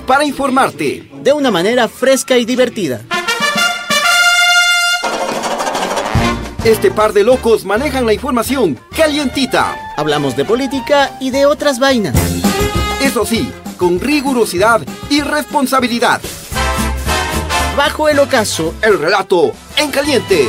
[0.00, 1.10] para informarte.
[1.22, 3.02] De una manera fresca y divertida.
[6.64, 9.76] Este par de locos manejan la información calientita.
[9.96, 12.16] Hablamos de política y de otras vainas.
[13.00, 16.20] Eso sí, con rigurosidad y responsabilidad.
[17.76, 20.48] Bajo el ocaso, el relato en caliente.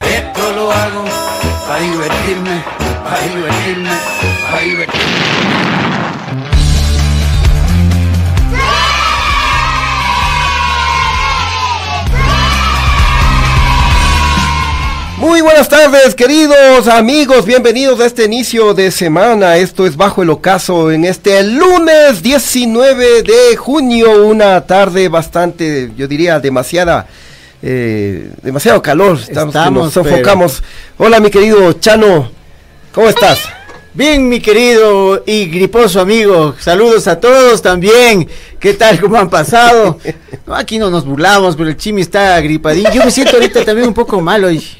[0.00, 1.04] Esto lo hago
[1.66, 2.62] para divertirme,
[3.02, 3.90] para divertirme,
[4.50, 5.49] para divertirme.
[15.30, 19.58] Muy buenas tardes, queridos amigos, bienvenidos a este inicio de semana.
[19.58, 26.08] Esto es Bajo el Ocaso en este lunes 19 de junio, una tarde bastante, yo
[26.08, 27.06] diría, demasiada,
[27.62, 29.20] eh, demasiado calor.
[29.20, 30.64] Estamos, Estamos, nos sofocamos.
[30.98, 32.32] Hola, mi querido Chano,
[32.92, 33.38] ¿cómo estás?
[33.94, 38.28] Bien, mi querido y griposo amigo, saludos a todos también.
[38.58, 39.00] ¿Qué tal?
[39.00, 39.96] ¿Cómo han pasado?
[40.46, 42.84] No, aquí no nos burlamos, pero el Chimi está gripadín.
[42.92, 44.79] Yo me siento ahorita también un poco malo y...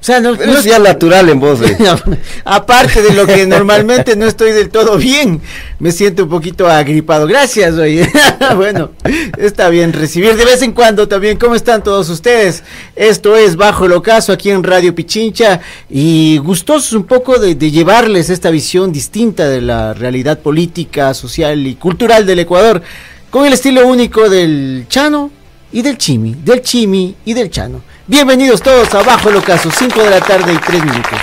[0.00, 1.76] O sea, no, no es ya natural en eh.
[2.46, 5.42] Aparte de lo que normalmente no estoy del todo bien,
[5.78, 7.26] me siento un poquito agripado.
[7.26, 8.10] Gracias, oye.
[8.56, 8.92] bueno,
[9.36, 11.36] está bien recibir de vez en cuando también.
[11.36, 12.62] ¿Cómo están todos ustedes?
[12.96, 15.60] Esto es Bajo el Ocaso aquí en Radio Pichincha
[15.90, 21.66] y gustosos un poco de, de llevarles esta visión distinta de la realidad política, social
[21.66, 22.80] y cultural del Ecuador
[23.28, 25.30] con el estilo único del Chano
[25.72, 27.82] y del Chimi, del Chimi y del Chano.
[28.06, 31.18] Bienvenidos todos a Bajo el Ocaso, 5 de la tarde y 3 minutos.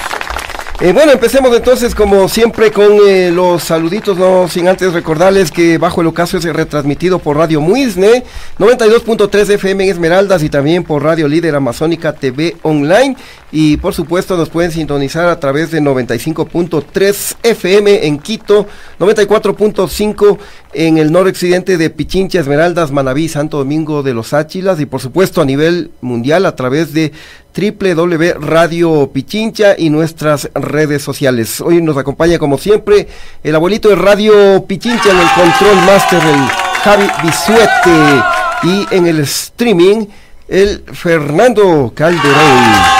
[0.79, 5.79] Eh, bueno, empecemos entonces como siempre con eh, los saluditos, no sin antes recordarles que
[5.79, 8.23] Bajo el Ocaso es retransmitido por Radio Muisne,
[8.59, 13.17] 92.3 FM en Esmeraldas y también por Radio Líder Amazónica TV Online.
[13.51, 18.67] Y por supuesto nos pueden sintonizar a través de 95.3 FM en Quito,
[18.99, 20.37] 94.5
[20.73, 25.41] en el noroccidente de Pichincha, Esmeraldas, Manabí, Santo Domingo de los Áchilas y por supuesto
[25.41, 27.13] a nivel mundial a través de
[27.57, 31.59] www Radio Pichincha y nuestras redes sociales.
[31.59, 33.07] Hoy nos acompaña como siempre
[33.43, 36.47] el abuelito de Radio Pichincha en el control master, el
[36.83, 38.23] Javi Bisuete
[38.63, 40.05] y en el streaming
[40.47, 42.97] el Fernando Calderón.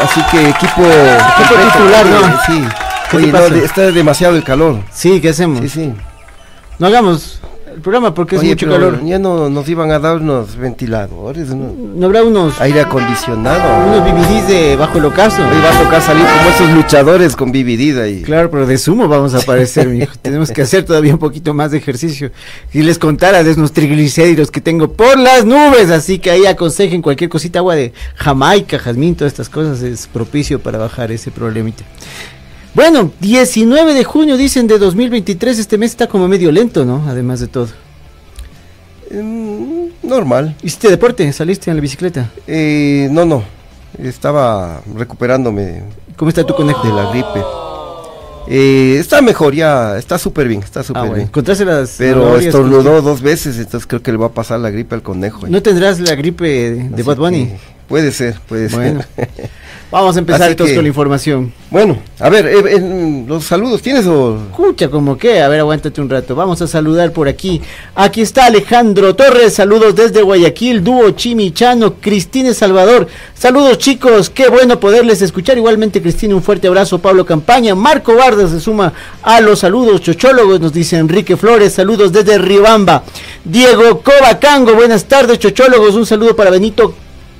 [0.00, 2.40] Así que equipo, Equipo titular, ¿no?
[2.46, 2.64] Sí.
[3.64, 4.80] Está demasiado el calor.
[4.92, 5.60] Sí, ¿qué hacemos?
[5.60, 5.92] Sí, sí.
[6.78, 7.40] No hagamos
[7.74, 9.04] el programa porque Oye, es mucho calor.
[9.04, 11.72] Ya no nos iban a dar unos ventiladores, ¿no?
[11.72, 13.60] No habrá unos, aire acondicionado.
[13.86, 15.42] unos BBDs de bajo el ocaso.
[15.42, 19.08] Hoy va a tocar salir como esos luchadores con vividida y Claro, pero de sumo
[19.08, 20.12] vamos a aparecer, mijo.
[20.22, 22.30] Tenemos que hacer todavía un poquito más de ejercicio.
[22.72, 27.02] Y les contara de unos triglicéridos que tengo por las nubes, así que ahí aconsejen
[27.02, 31.84] cualquier cosita, agua de Jamaica, jazmín, todas estas cosas es propicio para bajar ese problemita.
[32.74, 37.04] Bueno, 19 de junio dicen de 2023, este mes está como medio lento, ¿no?
[37.08, 37.68] Además de todo.
[39.12, 40.56] Mm, normal.
[40.62, 41.32] ¿Hiciste deporte?
[41.32, 42.30] ¿Saliste en la bicicleta?
[42.48, 43.44] Eh, no, no.
[44.02, 45.82] Estaba recuperándome
[46.16, 46.86] ¿Cómo está tu conejo?
[46.88, 47.42] de la gripe.
[48.48, 51.14] Eh, está mejor ya, está súper bien, está súper Ah, bueno.
[51.16, 51.26] bien.
[51.28, 54.96] ¿Encontraste las Pero estornudó dos veces, entonces creo que le va a pasar la gripe
[54.96, 55.46] al conejo.
[55.46, 57.52] ¿No tendrás la gripe de, de Bad Bunny?
[57.88, 59.00] Puede ser, puede Bueno.
[59.16, 59.28] ser.
[59.94, 61.52] Vamos a empezar entonces con la información.
[61.70, 64.36] bueno, a ver, eh, eh, los saludos, ¿tienes o...?
[64.50, 66.34] Escucha, como que, a ver, aguántate un rato.
[66.34, 67.62] Vamos a saludar por aquí.
[67.94, 73.06] Aquí está Alejandro Torres, saludos desde Guayaquil, dúo Chimichano, Cristina Salvador.
[73.34, 75.58] Saludos chicos, qué bueno poderles escuchar.
[75.58, 76.98] Igualmente, Cristina, un fuerte abrazo.
[76.98, 78.92] Pablo Campaña, Marco Vargas se suma
[79.22, 83.04] a los saludos chochólogos, nos dice Enrique Flores, saludos desde Riobamba.
[83.44, 86.96] Diego Cobacango, buenas tardes, chochólogos, un saludo para Benito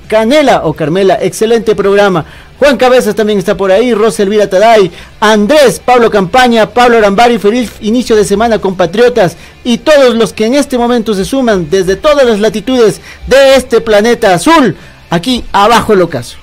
[0.07, 2.25] Canela o Carmela, excelente programa.
[2.59, 4.91] Juan Cabezas también está por ahí, Rosa Elvira Taday,
[5.21, 10.55] Andrés, Pablo Campaña, Pablo Arambari, feliz inicio de semana compatriotas y todos los que en
[10.55, 14.77] este momento se suman desde todas las latitudes de este planeta azul,
[15.11, 16.37] aquí abajo el ocaso.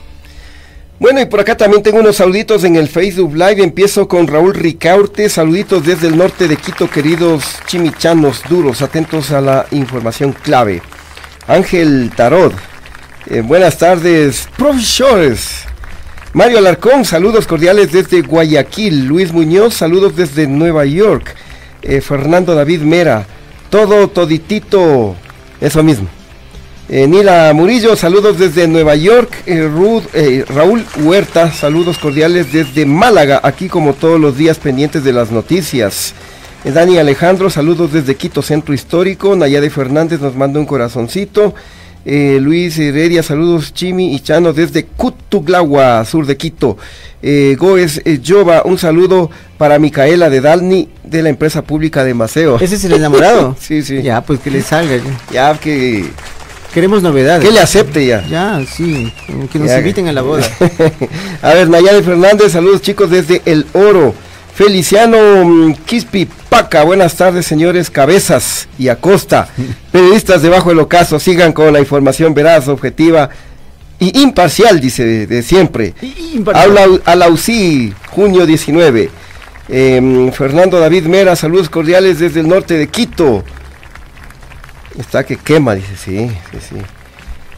[0.99, 3.63] Bueno, y por acá también tengo unos saluditos en el Facebook Live.
[3.63, 5.29] Empiezo con Raúl Ricaurte.
[5.29, 8.83] Saluditos desde el norte de Quito, queridos chimichanos duros.
[8.83, 10.83] Atentos a la información clave.
[11.47, 12.53] Ángel Tarot.
[13.25, 15.70] eh, buenas tardes, profesores.
[16.33, 19.05] Mario Alarcón, saludos cordiales desde Guayaquil.
[19.05, 21.35] Luis Muñoz, saludos desde Nueva York.
[21.81, 23.25] Eh, Fernando David Mera.
[23.69, 25.15] Todo, toditito.
[25.59, 26.07] Eso mismo.
[26.87, 29.43] Eh, Nila Murillo, saludos desde Nueva York.
[29.45, 29.69] Eh,
[30.13, 35.31] eh, Raúl Huerta, saludos cordiales desde Málaga, aquí como todos los días pendientes de las
[35.31, 36.13] noticias.
[36.63, 39.35] Dani Alejandro, saludos desde Quito Centro Histórico.
[39.35, 41.53] Nayade Fernández nos manda un corazoncito.
[42.05, 46.77] Eh, Luis Heredia, saludos Chimi y Chano desde Cutuglagua, sur de Quito.
[47.21, 48.19] Eh, Goes eh,
[48.65, 52.57] un saludo para Micaela de Dalni de la empresa pública de Maceo.
[52.59, 53.55] ¿Ese es el enamorado?
[53.59, 54.01] Sí, sí.
[54.01, 54.97] Ya, pues que le salga.
[54.97, 55.51] ya.
[55.53, 56.05] Ya que,
[56.73, 57.45] Queremos novedades.
[57.47, 58.25] que le acepte ya.
[58.27, 59.11] Ya, sí,
[59.51, 59.79] que nos Ya.
[59.79, 60.43] inviten a la boda.
[61.41, 64.15] a ver, Nayade Fernández, saludos chicos desde El Oro.
[64.53, 69.47] Feliciano mm, Quispi Paca, buenas tardes señores Cabezas y Acosta.
[69.91, 73.29] Periodistas debajo del ocaso, sigan con la información veraz, objetiva
[73.99, 75.93] y imparcial, dice de, de siempre.
[76.53, 79.09] Habla a la UCI, junio 19.
[79.69, 83.43] Em, Fernando David Mera, saludos cordiales desde el norte de Quito.
[84.99, 86.75] Está que quema, dice, sí, sí, sí.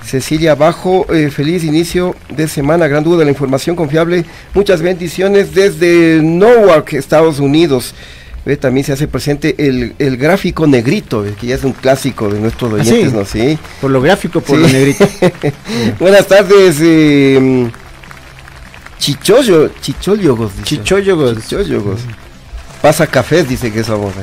[0.05, 4.25] Cecilia Bajo, eh, feliz inicio de semana, gran duda de la información confiable.
[4.53, 7.93] Muchas bendiciones desde Newark, Estados Unidos.
[8.45, 12.27] Ve, también se hace presente el, el gráfico negrito, eh, que ya es un clásico
[12.29, 12.91] de nuestros ¿Ah, sí?
[12.91, 13.23] oyentes, ¿no?
[13.25, 13.57] Sí.
[13.79, 14.61] Por lo gráfico, por Sí.
[14.63, 15.07] lo negrito.
[15.99, 17.69] Buenas tardes, eh,
[18.99, 20.51] Chichoyo, Chichoyogos.
[20.57, 20.63] dice.
[20.65, 21.37] Chichoyogos.
[21.47, 22.01] Chichoyogos.
[22.81, 24.13] Pasa cafés, dice que somos.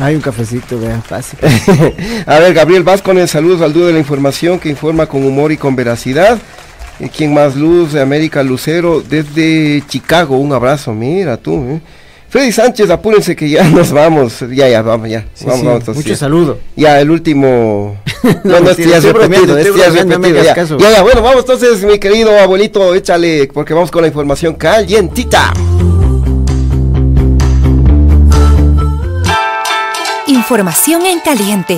[0.00, 1.38] Hay un cafecito, vea, fácil.
[2.26, 5.56] A ver, Gabriel Vázquez, saludos al dúo de la información que informa con humor y
[5.56, 6.38] con veracidad.
[7.16, 7.56] ¿Quién más?
[7.56, 11.54] Luz de América Lucero desde Chicago, un abrazo, mira tú.
[11.68, 11.80] eh.
[12.28, 14.40] Freddy Sánchez, apúrense que ya nos vamos.
[14.52, 15.26] Ya, ya, vamos, ya.
[15.34, 16.16] Sí, vamos, sí, vamos, entonces, mucho ya.
[16.16, 16.58] saludo.
[16.76, 17.96] Ya, el último.
[18.44, 19.88] No, no, este ya es repetido, este es ya,
[20.90, 25.54] ya, bueno, vamos entonces, mi querido abuelito, échale, porque vamos con la información calientita.
[30.50, 31.76] Información en caliente.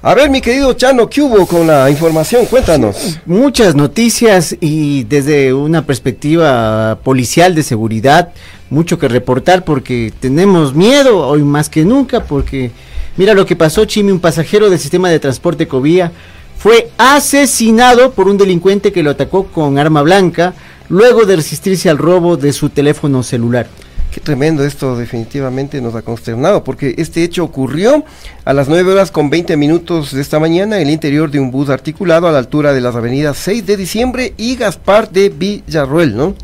[0.00, 2.46] A ver, mi querido Chano, ¿qué hubo con la información?
[2.46, 3.18] Cuéntanos.
[3.26, 8.28] Muchas noticias y desde una perspectiva policial de seguridad,
[8.70, 12.70] mucho que reportar porque tenemos miedo hoy más que nunca porque
[13.16, 16.12] mira lo que pasó, Chimi, un pasajero del sistema de transporte Covía
[16.56, 20.54] fue asesinado por un delincuente que lo atacó con arma blanca
[20.88, 23.66] luego de resistirse al robo de su teléfono celular.
[24.12, 28.04] Qué tremendo esto, definitivamente nos ha consternado, porque este hecho ocurrió
[28.44, 31.50] a las 9 horas con 20 minutos de esta mañana en el interior de un
[31.50, 36.16] bus articulado a la altura de las avenidas 6 de diciembre y Gaspar de Villarruel,
[36.16, 36.34] ¿no?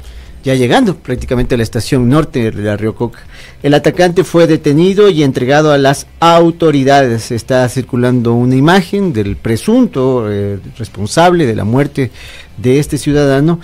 [0.45, 3.21] ya llegando prácticamente a la estación norte de la Riococa.
[3.63, 7.31] El atacante fue detenido y entregado a las autoridades.
[7.31, 12.11] Está circulando una imagen del presunto eh, responsable de la muerte
[12.59, 13.59] de este ciudadano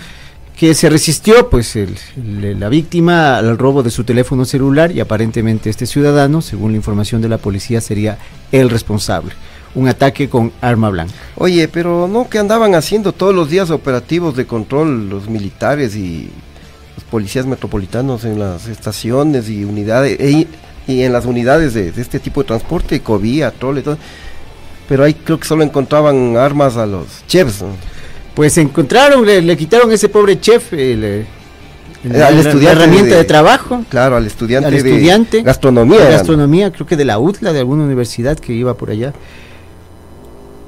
[0.61, 1.75] que se resistió, pues
[2.15, 7.19] la víctima al robo de su teléfono celular y aparentemente este ciudadano, según la información
[7.19, 8.19] de la policía, sería
[8.51, 9.31] el responsable.
[9.73, 11.15] Un ataque con arma blanca.
[11.35, 16.29] Oye, pero no que andaban haciendo todos los días operativos de control los militares y
[16.95, 20.47] los policías metropolitanos en las estaciones y unidades e-
[20.85, 23.97] y en las unidades de, este tipo de transporte, Covía, Trole, todo.
[24.87, 27.63] Pero ahí creo que solo encontraban armas a los chefs.
[28.35, 31.25] Pues encontraron, le, le quitaron ese pobre chef el, eh,
[32.03, 33.83] el- Al la- la estudiante herramienta de- de, trabajo.
[33.89, 35.99] Claro, al estudiante, Al de gastronomía.
[36.05, 39.13] de gastronomía, creo que de la UTLA, de alguna universidad que iba por allá.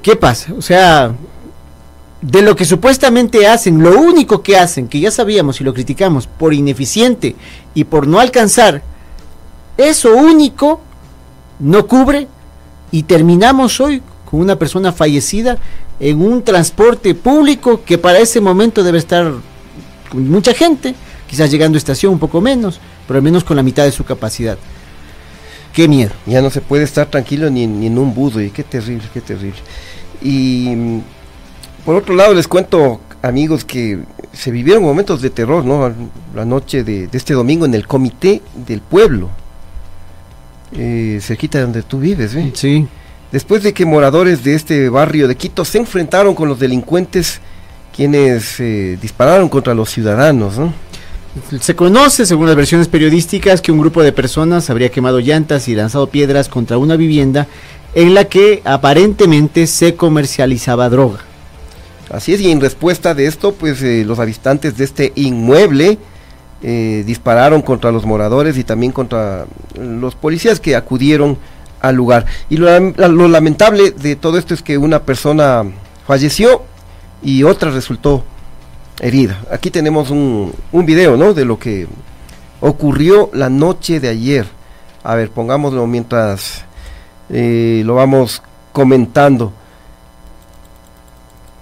[0.02, 0.52] ¿Qué pasa?
[0.56, 1.12] O sea,
[2.20, 6.26] de lo que supuestamente hacen, lo único que hacen, que ya sabíamos y lo criticamos,
[6.26, 7.34] por ineficiente
[7.74, 8.82] y por no alcanzar,
[9.78, 10.80] eso único
[11.58, 12.28] no cubre
[12.90, 14.02] y terminamos hoy
[14.34, 15.58] con una persona fallecida
[16.00, 19.32] en un transporte público que para ese momento debe estar
[20.10, 20.92] con mucha gente,
[21.28, 24.02] quizás llegando a estación un poco menos, pero al menos con la mitad de su
[24.02, 24.58] capacidad.
[25.72, 26.10] Qué miedo.
[26.26, 29.04] Ya no se puede estar tranquilo ni, en- ni en un budo, y qué terrible,
[29.14, 29.58] qué terrible.
[30.20, 31.00] Y mm,
[31.84, 34.00] por otro lado les cuento, amigos, que
[34.32, 35.92] se vivieron momentos de terror, ¿no?
[36.34, 39.30] La noche de, de este domingo en el Comité del Pueblo,
[40.76, 42.50] eh, cerquita de donde tú vives, ¿eh?
[42.54, 42.88] Sí.
[43.34, 47.40] Después de que moradores de este barrio de Quito se enfrentaron con los delincuentes
[47.92, 50.72] quienes eh, dispararon contra los ciudadanos, ¿no?
[51.60, 55.74] Se conoce, según las versiones periodísticas, que un grupo de personas habría quemado llantas y
[55.74, 57.48] lanzado piedras contra una vivienda
[57.96, 61.18] en la que aparentemente se comercializaba droga.
[62.10, 65.98] Así es, y en respuesta de esto, pues eh, los habitantes de este inmueble
[66.62, 71.36] eh, dispararon contra los moradores y también contra los policías que acudieron
[71.88, 72.26] al lugar.
[72.48, 75.64] Y lo, lo lamentable de todo esto es que una persona
[76.06, 76.62] falleció
[77.22, 78.24] y otra resultó
[79.00, 79.40] herida.
[79.50, 81.34] Aquí tenemos un, un video, ¿no?
[81.34, 81.86] De lo que
[82.60, 84.46] ocurrió la noche de ayer.
[85.02, 86.64] A ver, pongámoslo mientras
[87.28, 89.52] eh, lo vamos comentando.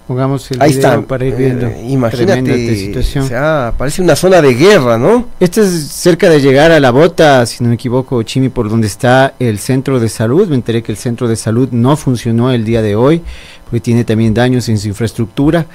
[0.07, 1.07] Pongamos el Ahí video está.
[1.07, 1.67] para ir viendo.
[1.67, 3.23] Eh, imagínate, situación.
[3.23, 5.27] o sea, parece una zona de guerra, ¿no?
[5.39, 8.87] Este es cerca de llegar a la bota, si no me equivoco, Chimi, por donde
[8.87, 10.47] está el centro de salud.
[10.49, 13.21] Me enteré que el centro de salud no funcionó el día de hoy,
[13.63, 15.67] porque tiene también daños en su infraestructura.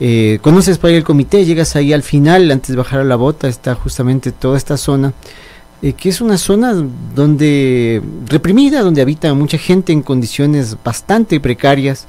[0.00, 3.16] Eh, conoces para ir el comité, llegas ahí al final, antes de bajar a la
[3.16, 5.12] bota, está justamente toda esta zona,
[5.82, 6.74] eh, que es una zona
[7.14, 12.06] donde reprimida, donde habita mucha gente en condiciones bastante precarias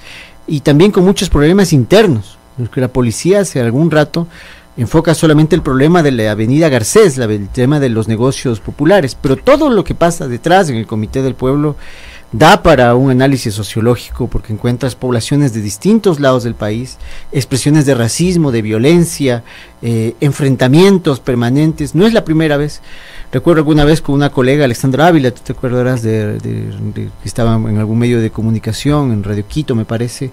[0.50, 2.38] y también con muchos problemas internos.
[2.58, 4.28] Porque la policía hace algún rato
[4.76, 9.16] enfoca solamente el problema de la avenida Garcés, la- el tema de los negocios populares,
[9.20, 11.76] pero todo lo que pasa detrás en el Comité del Pueblo
[12.32, 16.98] da para un análisis sociológico porque encuentras poblaciones de distintos lados del país,
[17.32, 19.44] expresiones de racismo, de violencia,
[19.82, 21.96] eh, enfrentamientos permanentes.
[21.96, 22.82] No es la primera vez.
[23.32, 26.38] Recuerdo alguna vez con una colega, Alexandra Ávila, tú te acordarás de,
[26.96, 30.32] que estaba en algún medio de comunicación, en Radio Quito me parece,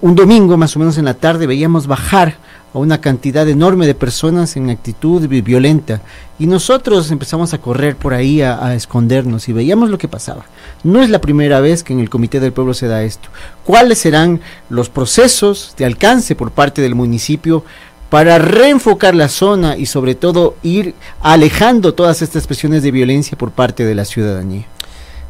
[0.00, 2.36] un domingo más o menos en la tarde veíamos bajar
[2.72, 6.02] a una cantidad enorme de personas en actitud vi- violenta
[6.38, 10.44] y nosotros empezamos a correr por ahí a escondernos y veíamos lo que pasaba.
[10.84, 13.28] No es la primera vez que en el Comité del Pueblo se da esto.
[13.64, 14.40] ¿Cuáles serán
[14.70, 17.64] los procesos de alcance por parte del municipio
[18.12, 23.52] para reenfocar la zona y sobre todo ir alejando todas estas expresiones de violencia por
[23.52, 24.66] parte de la ciudadanía?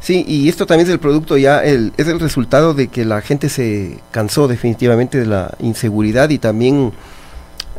[0.01, 3.21] Sí, y esto también es el producto ya, el, es el resultado de que la
[3.21, 6.91] gente se cansó definitivamente de la inseguridad y también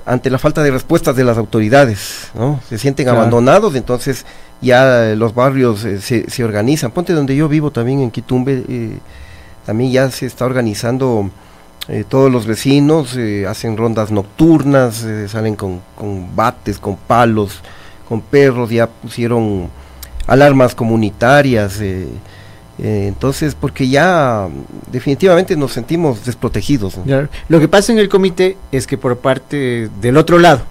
[0.06, 2.60] ante la falta de respuestas de las autoridades, ¿no?
[2.66, 3.18] Se sienten Claro.
[3.18, 4.24] abandonados, entonces
[4.62, 6.92] ya los barrios eh, se, se organizan.
[6.92, 8.96] Ponte donde yo vivo también en Quitumbe, eh,
[9.66, 11.30] también ya se está organizando
[11.88, 17.60] eh, todos los vecinos, eh, hacen rondas nocturnas, eh, salen con, con bates, con palos,
[18.08, 19.68] con perros, ya pusieron
[20.26, 21.80] alarmas comunitarias.
[22.78, 26.98] entonces, porque ya mm, definitivamente nos sentimos desprotegidos.
[27.48, 30.62] Lo que pasa en el comité es que por parte del otro lado,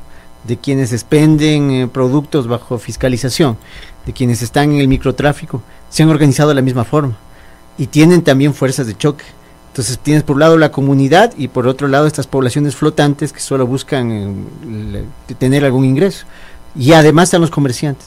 [0.46, 3.58] de quienes expenden productos bajo fiscalización,
[4.06, 7.16] de quienes están en el microtráfico, se han organizado de la misma forma
[7.78, 9.26] y tienen también fuerzas de choque.
[9.74, 13.40] Entonces tienes por un lado la comunidad y por otro lado estas poblaciones flotantes que
[13.40, 15.04] solo buscan eh,
[15.40, 16.28] tener algún ingreso.
[16.76, 18.06] Y además están los comerciantes.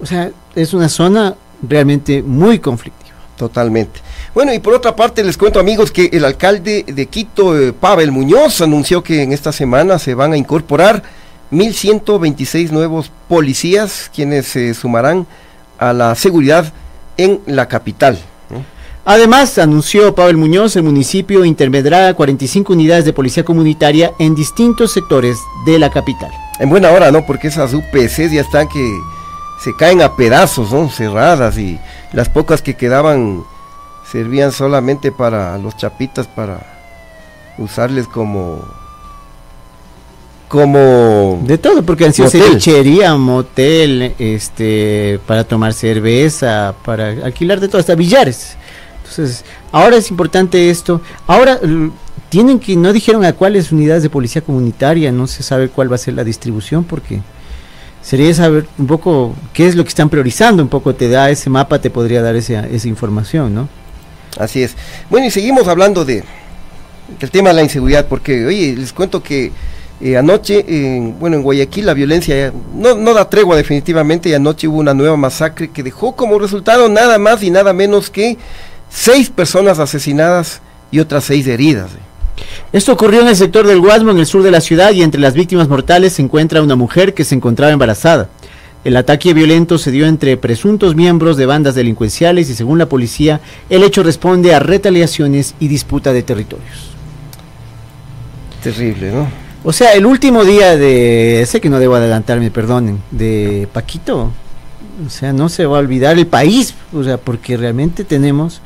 [0.00, 3.14] O sea, es una zona realmente muy conflictiva.
[3.36, 4.00] Totalmente.
[4.34, 8.10] Bueno, y por otra parte les cuento amigos que el alcalde de Quito, eh, Pavel
[8.10, 11.02] Muñoz, anunció que en esta semana se van a incorporar
[11.50, 15.26] 1.126 nuevos policías, quienes se sumarán
[15.76, 16.72] a la seguridad
[17.18, 18.18] en la capital.
[19.04, 25.38] Además, anunció Pavel Muñoz, el municipio intervendrá 45 unidades de policía comunitaria en distintos sectores
[25.66, 26.30] de la capital.
[26.60, 27.26] En buena hora, ¿no?
[27.26, 29.00] Porque esas UPCs ya están que
[29.60, 30.88] se caen a pedazos, ¿no?
[30.88, 31.80] Cerradas y
[32.12, 33.42] las pocas que quedaban
[34.10, 36.60] servían solamente para los chapitas para
[37.58, 38.60] usarles como
[40.46, 47.68] como De todo, porque han sido cevichería, motel, este, para tomar cerveza, para alquilar de
[47.68, 48.58] todo, hasta billares.
[49.18, 51.00] Entonces, ahora es importante esto.
[51.26, 51.60] Ahora,
[52.28, 55.96] tienen que, no dijeron a cuáles unidades de policía comunitaria, no se sabe cuál va
[55.96, 57.20] a ser la distribución, porque
[58.00, 61.50] sería saber un poco qué es lo que están priorizando, un poco te da ese
[61.50, 63.68] mapa, te podría dar esa, esa información, ¿no?
[64.38, 64.74] Así es.
[65.10, 66.24] Bueno, y seguimos hablando de
[67.20, 69.52] del tema de la inseguridad, porque, oye, les cuento que
[70.00, 74.68] eh, anoche, en, bueno, en Guayaquil la violencia no, no da tregua definitivamente, y anoche
[74.68, 78.36] hubo una nueva masacre que dejó como resultado nada más y nada menos que
[78.92, 81.92] seis personas asesinadas y otras seis heridas.
[81.92, 81.98] eh.
[82.72, 85.20] Esto ocurrió en el sector del Guasmo, en el sur de la ciudad, y entre
[85.20, 88.28] las víctimas mortales se encuentra una mujer que se encontraba embarazada.
[88.84, 93.40] El ataque violento se dio entre presuntos miembros de bandas delincuenciales y según la policía,
[93.70, 96.90] el hecho responde a retaliaciones y disputa de territorios.
[98.62, 99.28] Terrible, ¿no?
[99.64, 104.32] O sea, el último día de, sé que no debo adelantarme, perdonen, de Paquito,
[105.06, 108.60] o sea, no se va a olvidar el país, o sea, porque realmente tenemos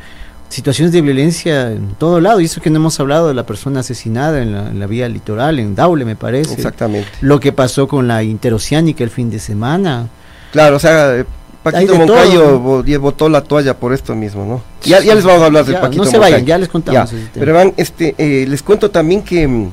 [0.49, 3.81] situaciones de violencia en todo lado, y eso que no hemos hablado de la persona
[3.81, 7.09] asesinada en la, en la vía litoral, en Daule me parece, Exactamente.
[7.21, 10.09] lo que pasó con la interoceánica el fin de semana,
[10.53, 11.25] Claro, o sea, eh,
[11.63, 14.63] Paquito todo, Moncayo y botó la toalla por esto mismo, ¿no?
[14.89, 16.47] Ya, ya les vamos a hablar de Paquito no se vayan, Moncayo.
[16.47, 17.19] ya les contamos Ya.
[17.35, 19.71] Pero van, este, eh, les cuento también que mm,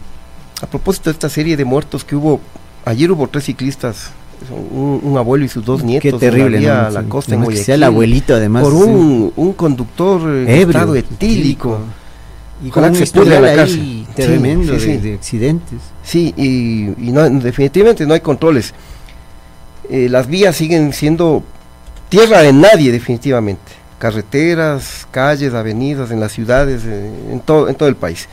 [0.62, 2.42] a propósito de esta serie de muertos que hubo,
[2.86, 4.10] ayer hubo tres ciclistas,
[4.52, 6.74] un, un abuelo y sus dos nietos, Qué terrible, ¿no?
[6.74, 8.64] a la costa en que sea el Guayaquil, abuelito además.
[8.64, 8.80] por sí.
[8.90, 11.80] un, un conductor eh, en estado etílico.
[12.64, 13.80] Y con que un se a la cárcel.
[13.80, 15.80] ahí tremendo sí, de- accidentes.
[16.04, 18.74] Sí, y, y no, definitivamente no hay controles.
[19.90, 21.44] Eh, las vías siguen siendo
[22.10, 23.72] tierra de nadie, definitivamente.
[24.00, 28.28] Carreteras, calles, avenidas, en las ciudades, eh, en, todo, en todo el país.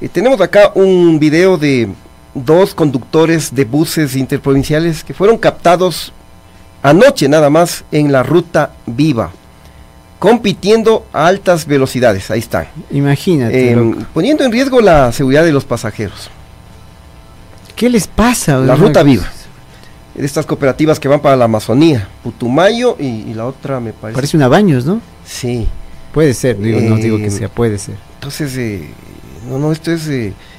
[0.00, 1.88] Eh, tenemos acá un video de
[2.34, 6.12] dos conductores de buses interprovinciales que fueron captados
[6.82, 9.30] anoche nada más en la ruta viva,
[10.18, 12.30] compitiendo a altas velocidades.
[12.30, 12.66] Ahí están.
[12.90, 13.72] Imagínate.
[13.72, 14.02] Eh, loco.
[14.14, 16.30] poniendo en riesgo la seguridad de los pasajeros.
[17.76, 18.58] ¿Qué les pasa?
[18.58, 19.24] La ruta viva.
[20.14, 24.14] De estas cooperativas que van para la Amazonía, Putumayo y, y la otra me parece.
[24.14, 25.00] Parece una baños, ¿no?
[25.24, 25.66] Sí.
[26.12, 27.96] Puede ser, digo, no digo que Eh, sea, puede ser.
[28.16, 28.90] Entonces, eh,
[29.48, 30.06] no, no, esto es...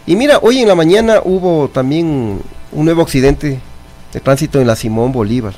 [0.05, 3.59] y mira, hoy en la mañana hubo también un nuevo accidente
[4.11, 5.53] de tránsito en la Simón Bolívar,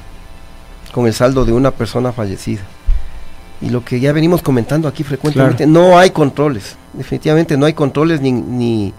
[0.92, 2.62] con el saldo de una persona fallecida.
[3.62, 8.22] Y lo que ya venimos comentando aquí frecuentemente, no hay controles, definitivamente no hay controles
[8.22, 8.94] ni, ni,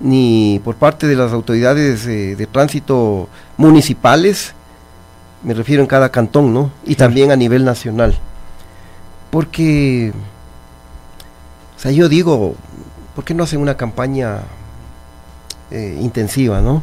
[0.00, 4.54] ni por parte de las autoridades eh, de tránsito municipales,
[5.42, 6.72] me refiero en cada cantón, ¿no?
[6.84, 8.18] Y también a nivel nacional.
[9.30, 10.12] Porque,
[11.76, 12.56] o sea, yo digo,
[13.14, 14.40] ¿por qué no hacen una campaña
[15.70, 16.82] eh, intensiva, ¿no?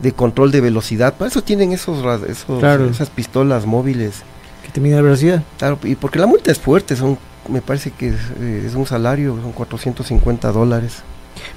[0.00, 1.14] De control de velocidad.
[1.14, 2.86] Para eso tienen esos, esos Claro.
[2.86, 4.22] esas pistolas móviles.
[4.62, 5.42] Que te mide la velocidad.
[5.58, 8.86] Claro, y porque la multa es fuerte, son, me parece que es, eh, es un
[8.86, 10.98] salario, son 450 dólares.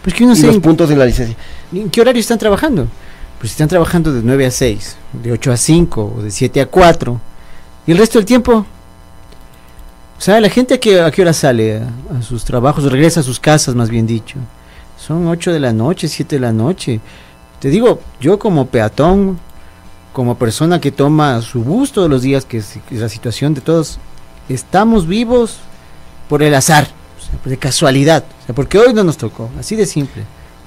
[0.01, 1.35] Pues que uno y sé los en, puntos en la licencia.
[1.73, 2.87] en qué horario están trabajando.
[3.39, 6.67] Pues están trabajando de 9 a 6, de 8 a 5, o de 7 a
[6.67, 7.19] 4.
[7.87, 8.65] ¿Y el resto del tiempo?
[10.17, 13.21] O sea, la gente a qué, a qué hora sale a, a sus trabajos, regresa
[13.21, 14.37] a sus casas, más bien dicho.
[15.05, 16.99] Son 8 de la noche, 7 de la noche.
[17.59, 19.39] Te digo, yo como peatón,
[20.13, 23.53] como persona que toma su bus todos los días, que es, que es la situación
[23.53, 23.99] de todos,
[24.49, 25.57] estamos vivos
[26.29, 26.87] por el azar,
[27.17, 30.23] o sea, de casualidad, o sea, porque hoy no nos tocó, así de simple,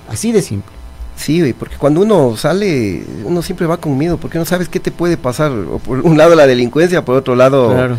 [0.08, 0.72] así de simple.
[1.16, 4.90] Sí, porque cuando uno sale, uno siempre va con miedo, porque no sabes qué te
[4.90, 5.52] puede pasar.
[5.52, 7.98] O por un lado la delincuencia, por otro lado, Claro.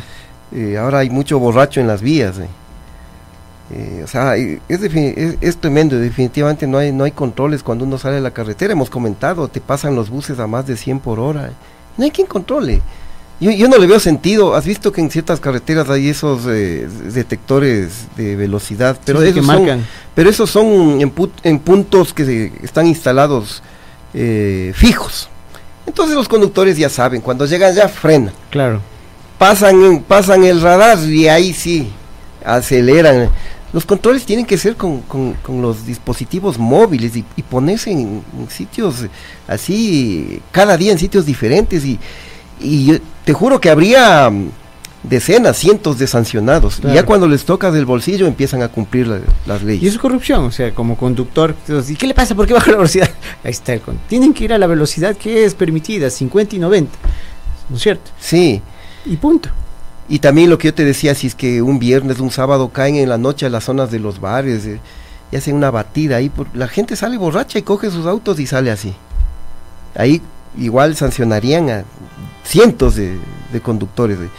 [0.54, 2.38] eh, ahora hay mucho borracho en las vías.
[2.40, 2.48] eh.
[3.72, 7.98] Eh, o sea, es, es, es tremendo, definitivamente no hay, no hay controles cuando uno
[7.98, 8.74] sale a la carretera.
[8.74, 11.52] Hemos comentado, te pasan los buses a más de 100 por hora.
[11.98, 12.82] No hay quien controle.
[13.40, 14.56] Yo, yo no le veo sentido.
[14.56, 19.46] Has visto que en ciertas carreteras hay esos eh, detectores de velocidad, pero Sí, esos
[19.46, 23.62] son, pero esos son en, pu- en puntos que se- están instalados
[24.14, 25.28] eh, fijos.
[25.88, 28.80] Entonces los conductores ya saben, cuando llegan ya frenan, Claro.
[29.38, 31.92] pasan, pasan el radar y ahí sí,
[32.46, 33.30] aceleran.
[33.74, 38.24] Los controles tienen que ser con, con- con los dispositivos móviles y, y ponerse en,
[38.40, 39.06] en sitios
[39.48, 42.00] así, cada día en sitios diferentes y,
[42.62, 44.50] y te juro que habría mm,
[45.04, 46.80] decenas, cientos de sancionados.
[46.84, 49.84] Y ya cuando les toca del bolsillo empiezan a cumplir la- las leyes.
[49.84, 51.54] Y es corrupción, o sea, como conductor.
[51.88, 52.34] ¿Y qué le pasa?
[52.34, 53.10] ¿Por qué baja la velocidad?
[53.44, 56.60] Ahí está el con- Tienen que ir a la velocidad que es permitida, 50 y
[56.60, 56.92] 90.
[57.70, 58.12] ¿No es cierto?
[58.20, 58.62] Sí,
[59.06, 59.50] Y punto.
[60.08, 62.96] Y también lo que yo te decía, si es que un viernes, un sábado caen
[62.96, 64.80] en la noche a las zonas de los bares eh,
[65.32, 68.70] y hacen una batida ahí, la gente sale borracha y coge sus autos y sale
[68.70, 68.94] así.
[69.96, 70.22] Ahí
[70.58, 71.84] igual sancionarían a
[72.44, 73.18] cientos de,
[73.64, 74.20] conductores.
[74.20, 74.30] eh.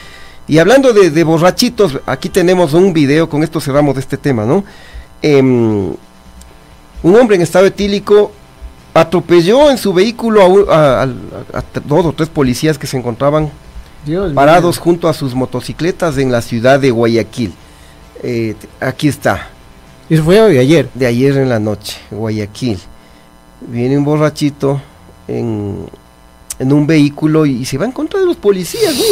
[0.47, 4.63] Y hablando de, borrachitos, aquí tenemos un video, con esto cerramos este tema, ¿no?
[5.21, 5.93] Em,
[7.03, 8.31] un hombre en estado etílico
[8.95, 11.09] atropelló en su vehículo a
[11.85, 13.51] dos o tres policías que se encontraban
[14.07, 14.85] Dios parados mío.
[14.85, 17.53] junto a sus motocicletas en la ciudad de Guayaquil.
[18.23, 19.49] Eh, aquí está,
[20.09, 20.89] Eso fue hoy, ayer.
[20.95, 22.79] de ayer en la noche, Guayaquil.
[23.61, 24.81] Viene un borrachito
[25.29, 25.87] en,
[26.59, 29.03] en un vehículo y, se va en contra de los policías, ¿no?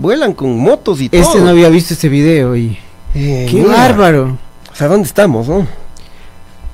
[0.00, 1.44] Vuelan con motos y Este todo.
[1.44, 2.78] no había visto este video y.
[3.14, 4.38] Eh, ¡Qué mira, bárbaro!
[4.72, 5.66] O sea, ¿dónde estamos, no?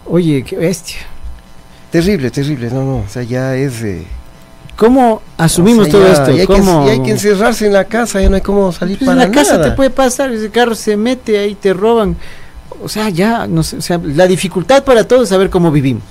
[0.06, 0.98] Oye, qué bestia.
[1.90, 3.82] Terrible, terrible, no, no, o sea, ya es...
[3.82, 4.06] eh,
[4.78, 6.30] ¿Cómo asumimos o sea, todo ya- esto?
[6.30, 6.86] ya hay, que, ¿Cómo?
[6.86, 9.30] ya hay que encerrarse en la casa, ya no hay cómo salir Pues para en
[9.30, 12.16] la casa te puede pasar, ese carro se mete ahí, te roban.
[12.80, 16.04] O sea, ya, no sé, o sea, la dificultad para todos es saber cómo vivimos,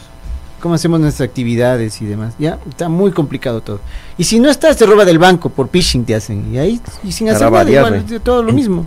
[0.61, 2.33] cómo hacemos nuestras actividades y demás.
[2.37, 3.79] Ya, está muy complicado todo.
[4.17, 6.53] Y si no estás, te roba del banco, por phishing te hacen.
[6.53, 8.85] Y ahí, y sin hacer nada, igual, todo lo mismo.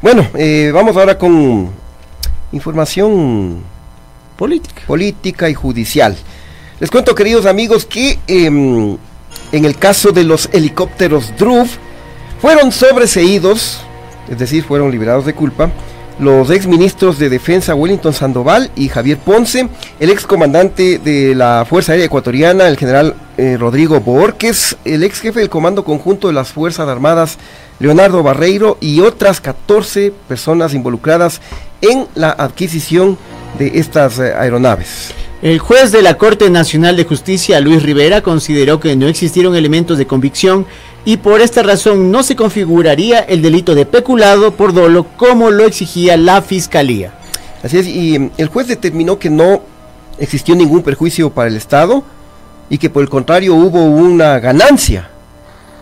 [0.00, 1.70] Bueno, eh, vamos ahora con
[2.52, 3.62] información
[4.36, 4.82] Política.
[4.86, 6.16] política y judicial.
[6.82, 8.96] Les cuento, queridos amigos, que em,
[9.52, 11.68] en el caso de los helicópteros DRUV
[12.40, 13.82] fueron sobreseídos,
[14.28, 15.70] es decir, fueron liberados de culpa,
[16.18, 19.68] los exministros de Defensa Wellington Sandoval y Javier Ponce,
[20.00, 25.38] el excomandante de la Fuerza Aérea Ecuatoriana, el general eh, Rodrigo Borges, el ex jefe
[25.38, 27.38] del Comando Conjunto de las Fuerzas Armadas,
[27.78, 31.42] Leonardo Barreiro, y otras 14 personas involucradas
[31.80, 33.18] en la adquisición
[33.56, 35.14] de estas eh, aeronaves.
[35.42, 39.98] El juez de la Corte Nacional de Justicia, Luis Rivera, consideró que no existieron elementos
[39.98, 40.66] de convicción
[41.04, 45.64] y por esta razón no se configuraría el delito de peculado por dolo como lo
[45.64, 47.12] exigía la Fiscalía.
[47.64, 49.62] Así es, y mm, el juez determinó que no
[50.20, 52.04] existió ningún perjuicio para el Estado
[52.70, 55.10] y que por el contrario hubo una ganancia,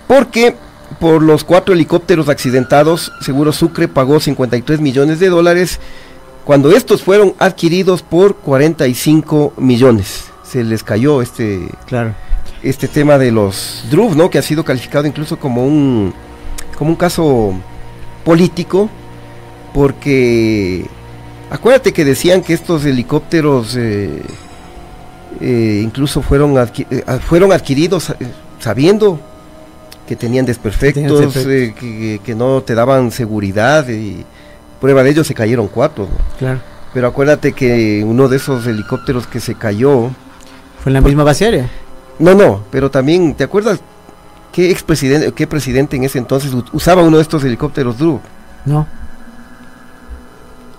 [0.09, 0.55] porque
[0.99, 5.81] por los cuatro helicópteros accidentados, Seguro Sucre pagó 53 millones de dólares
[6.51, 10.25] cuando estos fueron adquiridos por 45 millones.
[10.43, 12.13] Se les cayó este, Claro.
[12.65, 14.31] este tema de los DRUV, ¿no?
[14.31, 16.13] Que ha sido calificado incluso como un,
[16.77, 17.55] como un caso
[18.25, 18.91] político,
[19.73, 20.87] porque
[21.51, 24.21] acuérdate que decían que estos helicópteros eh,
[25.41, 28.13] eh, incluso fueron, adqui- eh, ah, fueron adquiridos
[28.59, 29.21] sabiendo
[30.09, 34.25] que tenían desperfectos, eh, que, que no te daban seguridad y
[34.81, 36.05] prueba de ello se cayeron cuatro.
[36.05, 36.39] ¿no?
[36.39, 36.61] Claro.
[36.93, 40.11] Pero acuérdate que uno de esos helicópteros que se cayó,
[40.83, 41.69] Fue en la misma base aérea.
[42.19, 43.81] no, no, pero también, ¿te acuerdas
[44.53, 48.21] qué expresidente, qué presidente en ese entonces usaba uno de estos helicópteros DRU?
[48.65, 48.87] No.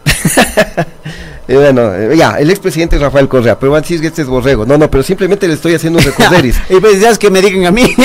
[1.47, 4.27] Eh, bueno, eh, ya, el expresidente Rafael Correa, pero van a decir que este es
[4.27, 4.65] borrego.
[4.65, 6.57] No, no, pero simplemente le estoy haciendo un recorderis.
[6.69, 7.83] y pues ya es que me digan a mí.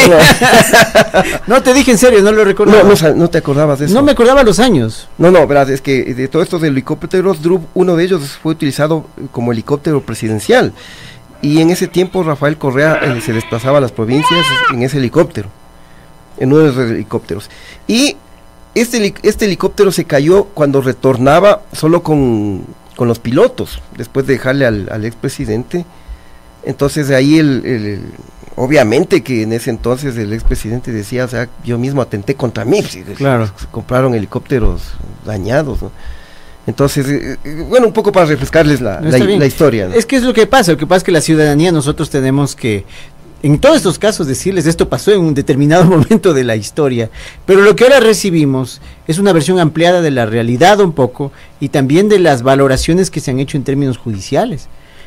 [1.46, 2.82] no te dije en serio, no lo recuerdo.
[2.82, 3.94] no, no, te acordabas de eso.
[3.94, 5.08] No me acordaba los años.
[5.18, 9.06] No, no, verás, es que de todos estos helicópteros DRUB, uno de ellos fue utilizado
[9.32, 10.72] como helicóptero presidencial.
[11.42, 15.48] Y en ese tiempo Rafael Correa eh, se desplazaba a las provincias en ese helicóptero,
[16.38, 17.50] en uno de esos helicópteros.
[17.86, 18.16] Y
[18.74, 22.64] este, este helicóptero se cayó cuando retornaba solo con,
[22.96, 25.84] con los pilotos, después de dejarle al, al expresidente.
[26.64, 28.02] Entonces de ahí el, el-
[28.56, 32.82] obviamente que en ese entonces el expresidente decía, o sea, yo mismo atenté contra mí.
[33.16, 33.50] Claro.
[33.56, 34.82] se compraron helicópteros
[35.24, 35.82] dañados.
[35.82, 35.92] ¿no?
[36.66, 39.88] Entonces, eh, eh, bueno, un poco para refrescarles la, No, la- historia.
[39.88, 39.94] ¿no?
[39.94, 42.56] Es que es lo que pasa, lo que pasa es que la ciudadanía nosotros tenemos
[42.56, 42.84] que,
[43.46, 47.10] en todos estos casos, decirles esto pasó en un determinado momento de la historia,
[47.44, 51.30] pero lo que ahora recibimos es una versión ampliada de la realidad un poco
[51.60, 54.66] y también de las valoraciones que se han hecho en términos judiciales.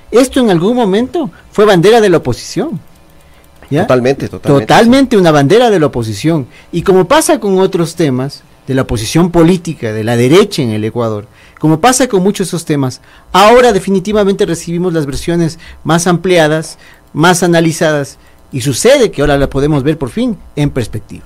[0.09, 2.79] Esto en algún momento fue bandera de la oposición.
[3.69, 3.81] ¿ya?
[3.81, 4.65] Totalmente, totalmente.
[4.65, 6.47] Totalmente una bandera de la oposición.
[6.71, 10.85] Y como pasa con otros temas de la oposición política, de la derecha en el
[10.85, 11.27] Ecuador,
[11.59, 13.01] como pasa con muchos de esos temas,
[13.33, 16.77] ahora definitivamente recibimos las versiones más ampliadas,
[17.13, 18.17] más analizadas,
[18.51, 21.25] y sucede que ahora la podemos ver por fin en perspectiva.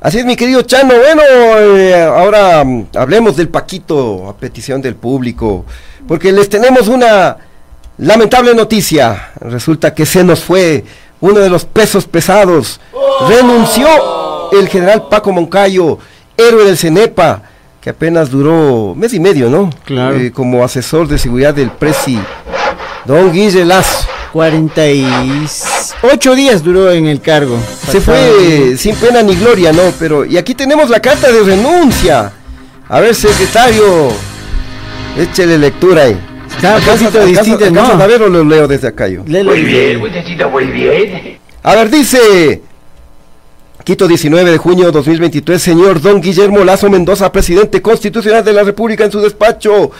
[0.00, 0.94] Así es, mi querido Chano.
[0.94, 5.64] Bueno, eh, ahora mm, hablemos del Paquito a petición del público,
[6.06, 7.38] porque les tenemos una
[7.96, 9.30] lamentable noticia.
[9.40, 10.84] Resulta que se nos fue
[11.20, 12.80] uno de los pesos pesados.
[13.28, 15.98] Renunció el general Paco Moncayo,
[16.36, 17.42] héroe del CENEPA,
[17.80, 19.70] que apenas duró mes y medio, ¿no?
[19.84, 20.16] Claro.
[20.16, 22.18] Eh, como asesor de seguridad del presi,
[23.06, 24.06] don Guille Lazo.
[24.34, 27.56] 48 días duró en el cargo.
[27.88, 29.82] Se fue sin pena ni gloria, ¿no?
[29.98, 32.32] Pero, y aquí tenemos la carta de renuncia.
[32.88, 34.08] A ver, secretario,
[35.18, 36.16] échele lectura ahí.
[36.50, 37.84] Está un ¿Alcanzas- poquito ¿no?
[37.84, 39.22] a ver o lo leo desde acá yo?
[39.24, 41.38] Muy bien, muchachito, muy bien.
[41.62, 42.60] A ver, dice
[43.84, 49.04] Quito 19 de junio 2023, señor don Guillermo Lazo Mendoza, presidente constitucional de la República
[49.04, 49.90] en su despacho.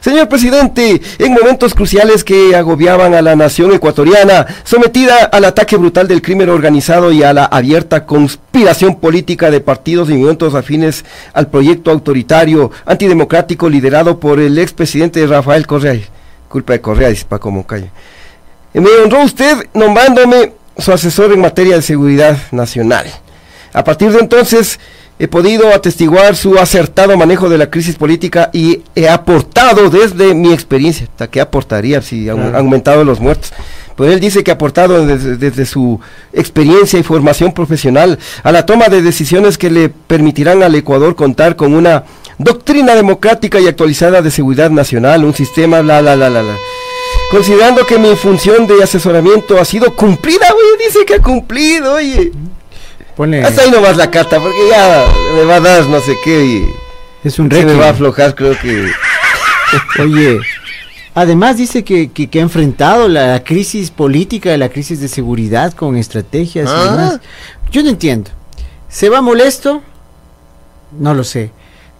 [0.00, 6.06] Señor presidente, en momentos cruciales que agobiaban a la nación ecuatoriana, sometida al ataque brutal
[6.06, 11.48] del crimen organizado y a la abierta conspiración política de partidos y movimientos afines al
[11.48, 15.98] proyecto autoritario, antidemocrático liderado por el expresidente Rafael Correa,
[16.48, 17.86] culpa de Correa, dice Paco Moncayo.
[18.72, 23.06] Eh, Me honró usted nombrándome su asesor en materia de seguridad nacional.
[23.72, 24.78] A partir de entonces
[25.18, 30.52] he podido atestiguar su acertado manejo de la crisis política y he aportado desde mi
[30.52, 32.58] experiencia, ¿hasta qué aportaría si han Claro.
[32.58, 33.52] aumentado los muertos?
[33.96, 36.00] Pues él dice que ha aportado desde, desde su
[36.32, 41.56] experiencia y formación profesional a la toma de decisiones que le permitirán al Ecuador contar
[41.56, 42.04] con una
[42.38, 46.56] doctrina democrática y actualizada de seguridad nacional, un sistema, la, la, la, la, la.
[47.30, 52.32] Considerando que mi función de asesoramiento ha sido cumplida, oye, dice que ha cumplido, oye.
[53.16, 56.44] Ponle- Hasta ahí nomás la carta, porque ya me va a dar no sé qué
[56.44, 56.64] y
[57.24, 58.90] es un se me va a aflojar, creo que...
[60.02, 60.38] Oye,
[61.14, 65.96] además dice que, que- que ha enfrentado la crisis política, la crisis de seguridad con
[65.96, 66.82] estrategias y Ah.
[66.90, 67.20] demás.
[67.70, 68.30] Yo no entiendo.
[68.88, 69.82] ¿Se va molesto?
[70.98, 71.50] No lo sé.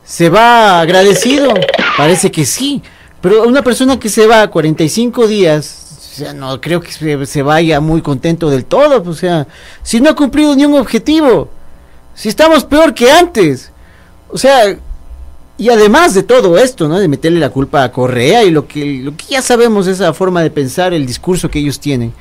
[0.04, 1.52] ¿Se va agradecido?
[1.96, 2.82] Parece que sí.
[3.20, 5.81] Pero una persona que se va 45 días,
[6.12, 9.02] o sea, no creo que se, vaya muy contento del todo.
[9.08, 9.46] O sea,
[9.82, 11.48] si no ha cumplido ni un objetivo.
[12.14, 13.72] Si estamos peor que antes.
[14.28, 14.76] O sea,
[15.56, 17.00] y además de todo esto, ¿no?
[17.00, 20.42] De meterle la culpa a Correa y lo que, lo que ya sabemos, esa forma
[20.42, 22.12] de pensar, el discurso que ellos tienen.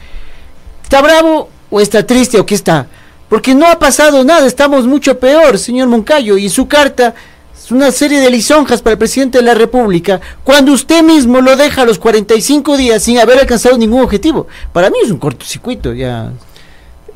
[0.81, 2.87] ¿Está bravo o está triste o qué está?
[3.27, 7.13] Porque no ha pasado nada, estamos mucho peor, señor Moncayo, y su carta
[7.71, 11.55] Es una serie de lisonjas para el presidente de la República cuando usted mismo lo
[11.55, 14.45] deja a los 45 días sin haber alcanzado ningún objetivo.
[14.73, 16.33] Para mí es un cortocircuito, ya.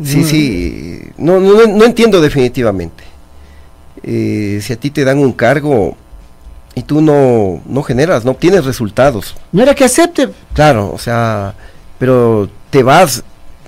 [0.01, 3.03] Sí, sí, no, no, no entiendo definitivamente.
[4.01, 5.97] Eh, si a ti te dan un cargo
[6.73, 9.35] y tú no, no generas, no obtienes resultados.
[9.51, 10.29] No era que acepte.
[10.53, 11.53] Claro, o sea,
[11.99, 13.25] pero te vas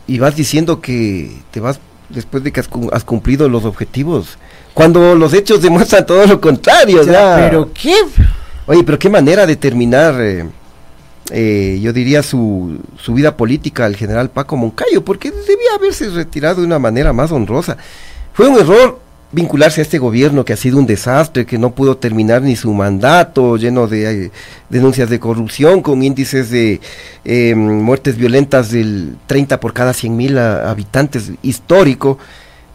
[0.07, 4.37] y vas diciendo que te vas después de que has cumplido los objetivos.
[4.77, 7.01] Cuando los hechos demuestran todo lo contrario.
[7.01, 7.49] O sea, ya.
[7.49, 7.95] pero qué.
[8.67, 10.45] Oye, pero qué manera de terminar, eh,
[11.31, 16.61] eh, yo diría, su, su vida política el general Paco Moncayo, porque debía haberse retirado
[16.61, 17.75] de una manera más honrosa.
[18.33, 18.99] Fue un error
[19.31, 22.71] vincularse a este gobierno que ha sido un desastre, que no pudo terminar ni su
[22.71, 24.31] mandato, lleno de eh,
[24.69, 26.81] denuncias de corrupción, con índices de
[27.25, 32.19] eh, muertes violentas del 30 por cada 100 mil habitantes, histórico.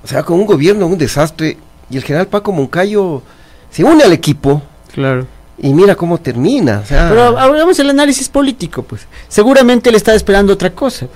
[0.02, 1.58] O sea, con un gobierno, un desastre,
[1.92, 3.22] y el general Paco Moncayo
[3.70, 5.26] se une al equipo, Claro.
[5.58, 6.80] y mira cómo termina.
[6.82, 9.06] o sea, Pero hagamos el análisis político, pues.
[9.28, 11.06] Seguramente le estaba esperando otra cosa.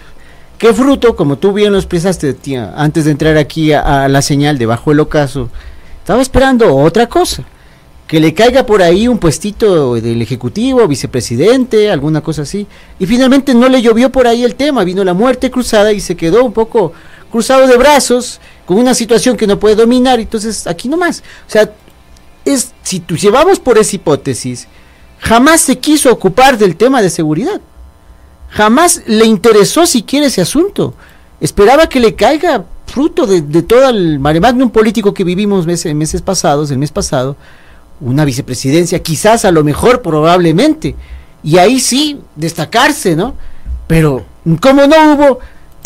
[0.59, 4.23] ¿Qué fruto, como tú bien lo expresaste, tía, antes de entrar aquí a, a la
[4.23, 5.51] señal debajo del ocaso,
[5.99, 7.43] estaba esperando otra cosa?
[8.07, 12.67] Que le caiga por ahí un puestito del Ejecutivo, vicepresidente, alguna cosa así.
[12.99, 16.17] Y finalmente no le llovió por ahí el tema, vino la muerte cruzada y se
[16.17, 16.93] quedó un poco
[17.31, 21.23] cruzado de brazos, con una situación que no puede dominar, entonces aquí nomás.
[21.47, 21.73] O sea,
[22.45, 24.67] es, si tú llevamos por esa hipótesis,
[25.21, 27.61] jamás se quiso ocupar del tema de seguridad.
[28.51, 30.95] Jamás le interesó siquiera ese asunto.
[31.41, 35.95] Esperaba que le caiga fruto de, de todo el mare magnum político que vivimos meses,
[35.95, 37.37] meses pasados, el mes pasado,
[38.01, 40.95] una vicepresidencia, quizás a lo mejor, probablemente.
[41.43, 43.35] Y ahí sí, destacarse, ¿no?
[43.87, 44.25] Pero,
[44.61, 45.39] como no hubo?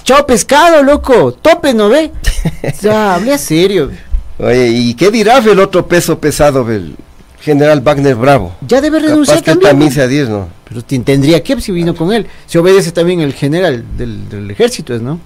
[0.05, 2.11] Chao pescado, loco, tope, ¿no ve?
[2.83, 3.91] Ya, hablé a serio.
[4.39, 6.97] Oye, ¿y qué dirá el otro peso pesado del
[7.41, 8.55] general Wagner Bravo?
[8.67, 9.71] Ya debe renunciar Capaz que también.
[9.71, 9.95] también ¿no?
[9.95, 10.49] sea 10, ¿no?
[10.69, 12.27] Pero tendría que si vino con él.
[12.47, 15.21] Se obedece también el general del, del ejército, ¿no?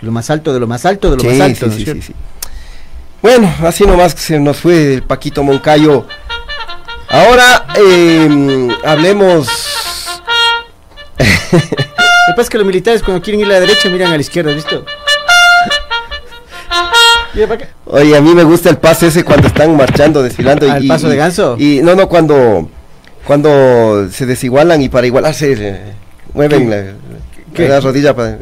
[0.00, 1.70] Lo más alto de lo más alto de lo Sí, más alto.
[1.70, 2.14] sí, ¿no es sí, sí, sí.
[3.22, 6.06] Bueno, así nomás que se nos fue el Paquito Moncayo.
[7.08, 9.48] Ahora eh, hablemos.
[12.36, 14.52] Pasa es que los militares cuando quieren ir a la derecha miran a la izquierda,
[14.52, 14.82] acá.
[17.86, 20.70] Oye, a mí me gusta el paso ese cuando están marchando, desfilando.
[20.70, 21.56] Ah, ¿el paso de ganso?
[21.58, 22.68] Y no, no, cuando,
[23.24, 25.94] cuando se desigualan y para igualarse eh,
[26.34, 26.92] mueven la,
[27.54, 27.70] ¿Qué?
[27.70, 28.36] la rodilla para...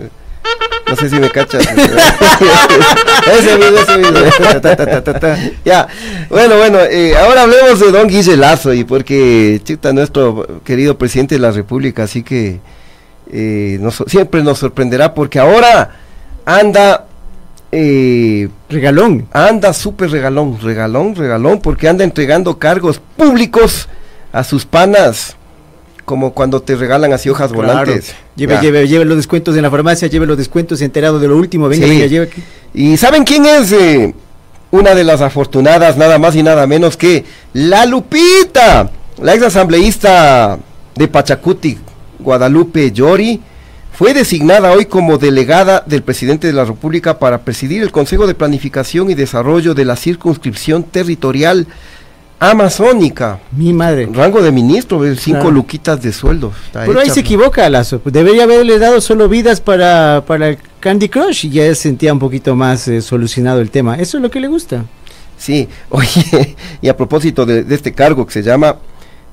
[0.88, 1.62] No sé si me cachas.
[1.64, 1.76] ese
[3.58, 4.18] mismo, ese mismo.
[5.64, 5.86] Ya,
[6.30, 11.36] bueno, bueno, eh, ahora hablemos de don Guille Lazo, y porque, chuta, nuestro querido presidente
[11.36, 12.58] de la República, así que
[13.30, 15.90] eh, nos- siempre nos sorprenderá, porque ahora
[16.44, 17.06] anda...
[17.76, 19.26] Eh, Regalón.
[19.32, 23.88] anda súper regalón, regalón, regalón, porque anda entregando cargos públicos
[24.32, 25.34] a sus panas,
[26.04, 28.14] como cuando te regalan así hojas volantes.
[28.36, 28.60] Lleve, Ya.
[28.60, 31.68] lleve, lleve los descuentos en la farmacia, lleve los descuentos enterado de lo último.
[31.68, 31.90] Venga, Sí.
[31.94, 32.42] venga, lleve aquí.
[32.74, 34.14] ¿Y saben quién es eh,
[34.70, 38.88] una de las afortunadas, nada más y nada menos que la Lupita,
[39.20, 40.58] la ex asambleísta
[40.94, 41.78] de Pachacuti,
[42.18, 43.40] Guadalupe Llori?
[43.92, 48.34] Fue designada hoy como delegada del presidente de la República para presidir el Consejo de
[48.34, 51.68] Planificación y Desarrollo de la Circunscripción Territorial
[52.40, 53.38] Amazónica.
[53.52, 54.08] Mi madre.
[54.12, 55.50] Rango de ministro, cinco Claro.
[55.52, 56.52] luquitas de sueldo.
[56.66, 58.02] Está Pero ahí se equivoca Lazo.
[58.04, 62.54] Debería haberle dado solo vidas para, para el Candy Crush y ya sentía un poquito
[62.56, 63.94] más eh, solucionado el tema.
[63.96, 64.84] Eso es lo que le gusta.
[65.38, 68.76] Sí, oye, y a propósito de, de este cargo que se llama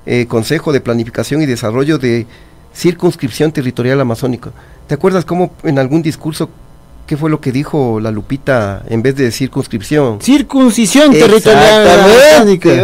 [0.06, 2.28] eh, Consejo de Planificación y Desarrollo de
[2.74, 4.52] Circunscripción Territorial Amazónica,
[4.88, 6.50] ¿te acuerdas cómo en algún discurso,
[7.06, 10.22] qué fue lo que dijo la Lupita en vez de circunscripción?
[10.22, 12.10] Circuncisión territorial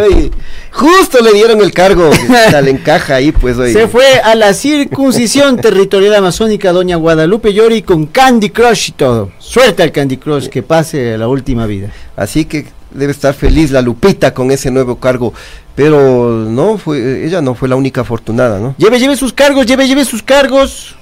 [0.09, 0.31] oye,
[0.71, 2.09] justo le dieron el cargo,
[2.63, 3.73] le encaja ahí, pues, oye.
[3.73, 9.31] Se fue a la circuncisión territorial amazónica doña Guadalupe Llori con Candy Crush y todo.
[9.39, 11.91] Suerte al Candy Crush que pase la última vida.
[12.15, 15.33] Así que debe estar feliz la Lupita con ese nuevo cargo,
[15.75, 18.75] pero no fue, ella no fue la única afortunada, ¿no?
[18.77, 20.95] Lleve, lleve sus cargos, lleve, lleve sus cargos.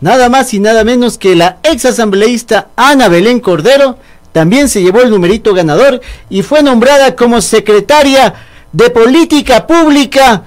[0.00, 3.98] Nada más y nada menos que la ex asambleísta Ana Belén Cordero
[4.32, 8.34] también se llevó el numerito ganador y fue nombrada como secretaria
[8.72, 10.42] de Política Pública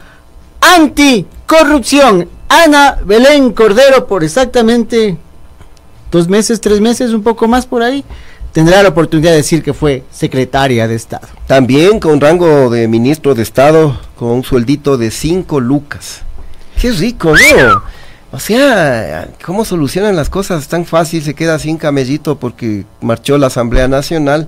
[0.60, 2.30] Anticorrupción.
[2.50, 5.18] Ana Belén Cordero por exactamente
[6.12, 8.04] dos meses, tres meses, un poco más por ahí,
[8.58, 11.28] tendrá la oportunidad de decir que fue secretaria de Estado.
[11.46, 16.22] También con rango de ministro de Estado, con un sueldito de 5 lucas.
[16.82, 17.84] Qué rico, ¿no?
[18.32, 21.22] O sea, ¿cómo solucionan las cosas tan fácil?
[21.22, 24.48] Se queda sin camellito porque marchó la Asamblea Nacional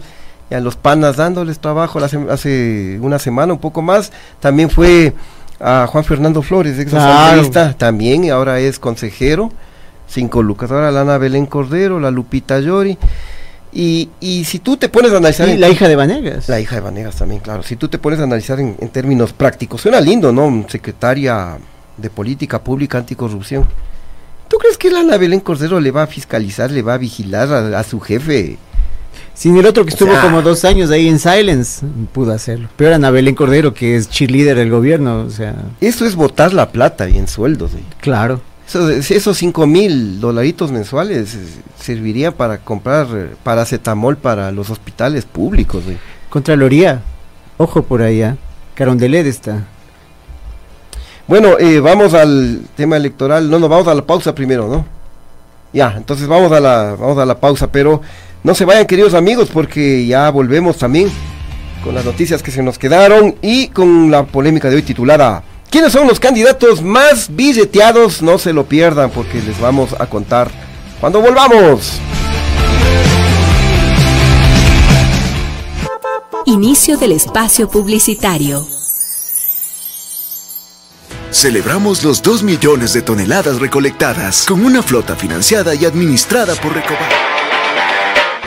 [0.50, 4.12] y a los panas dándoles trabajo hace una semana, un poco más.
[4.39, 5.13] También fue
[5.60, 7.13] a Juan Fernando Flores, ex Claro.
[7.13, 9.52] asambleísta, también, y ahora es consejero,
[10.08, 10.72] cinco lucas.
[10.72, 12.98] Ahora la Ana Belén Cordero, la Lupita Llori.
[13.71, 15.47] Y, y si tú te pones a analizar...
[15.47, 16.49] Y en- la hija de Vanegas.
[16.49, 17.62] la hija de Vanegas también, claro.
[17.63, 20.65] Si tú te pones a analizar en, en términos prácticos, suena lindo, ¿no?
[20.67, 21.58] Secretaria
[21.97, 23.67] de Política Pública Anticorrupción.
[24.47, 27.51] ¿Tú crees que la Ana Belén Cordero le va a fiscalizar, le va a vigilar
[27.53, 28.58] a, a su jefe?
[29.36, 32.69] Sin el otro que estuvo sea- como dos años ahí en Silence, pudo hacerlo.
[32.75, 36.69] Pero era Belén Cordero, que es cheerleader del gobierno, o sea, Eso es botar la
[36.71, 37.73] plata y en sueldos.
[37.75, 37.84] ¿eh?
[38.01, 38.41] claro.
[38.69, 41.39] Eso- esos cinco mil dolaritos mensuales eh,
[41.79, 45.84] servirían para comprar eh, paracetamol para los hospitales públicos.
[46.29, 47.01] Contraloría,
[47.58, 48.38] ojo por allá.
[48.75, 49.63] Carondelet está.
[51.27, 53.49] Bueno, eh, vamos al tema electoral.
[53.49, 54.86] No, no, vamos a la pausa primero, ¿no?
[55.73, 58.01] Ya, entonces vamos a la, vamos a la pausa, pero
[58.43, 61.10] no se vayan, queridos amigos, porque ya volvemos también
[61.84, 65.93] con las noticias que se nos quedaron y con la polémica de hoy titulada ¿Quiénes
[65.93, 68.23] son los candidatos más billeteados?
[68.23, 70.49] No se lo pierdan porque les vamos a contar
[70.99, 71.99] cuando volvamos.
[76.45, 78.65] Inicio del espacio publicitario.
[81.30, 87.11] Celebramos los 2 millones de toneladas recolectadas con una flota financiada y administrada por Recobar.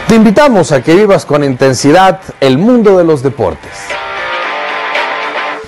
[0.08, 3.70] Te invitamos a que vivas con intensidad el mundo de los deportes.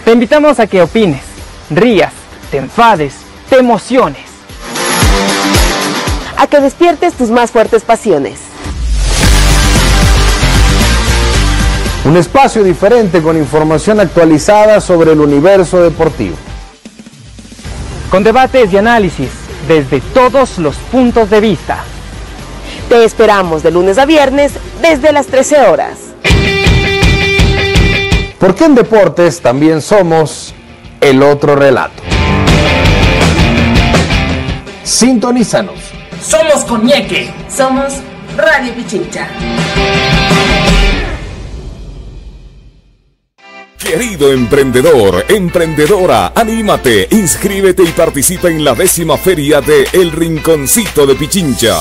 [0.04, 1.22] Te invitamos a que opines,
[1.70, 2.12] rías,
[2.50, 3.14] te enfades,
[3.48, 4.34] te emociones.
[6.36, 8.38] a que despiertes tus más fuertes pasiones.
[12.04, 16.36] Un espacio diferente con información actualizada sobre el universo deportivo.
[18.10, 19.30] Con debates y análisis
[19.66, 21.78] desde todos los puntos de vista.
[22.88, 24.52] Te esperamos de lunes a viernes
[24.82, 25.98] desde las 13 horas.
[28.38, 30.54] Porque en deportes también somos
[31.04, 32.02] el otro relato.
[34.82, 35.78] Sintonízanos.
[36.22, 37.30] Somos Coñeque.
[37.54, 37.94] Somos
[38.36, 39.28] Radio Pichincha.
[43.78, 51.14] Querido emprendedor, emprendedora, anímate, inscríbete y participa en la décima feria de El Rinconcito de
[51.16, 51.78] Pichincha.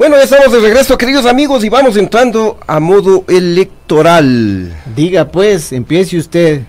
[0.00, 4.74] Bueno, ya estamos de regreso, queridos amigos, y vamos entrando a modo electoral.
[4.96, 6.62] Diga pues, empiece usted.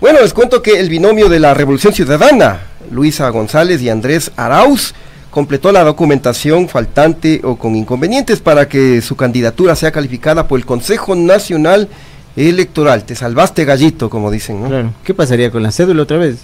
[0.00, 4.94] Bueno, les cuento que el binomio de la Revolución Ciudadana, Luisa González y Andrés Arauz,
[5.30, 10.66] completó la documentación faltante o con inconvenientes para que su candidatura sea calificada por el
[10.66, 11.88] Consejo Nacional
[12.34, 13.04] Electoral.
[13.04, 14.66] Te salvaste gallito, como dicen, ¿no?
[14.68, 14.92] Claro.
[15.04, 16.38] ¿Qué pasaría con la cédula otra vez?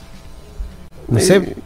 [1.08, 1.56] No Eh, sé.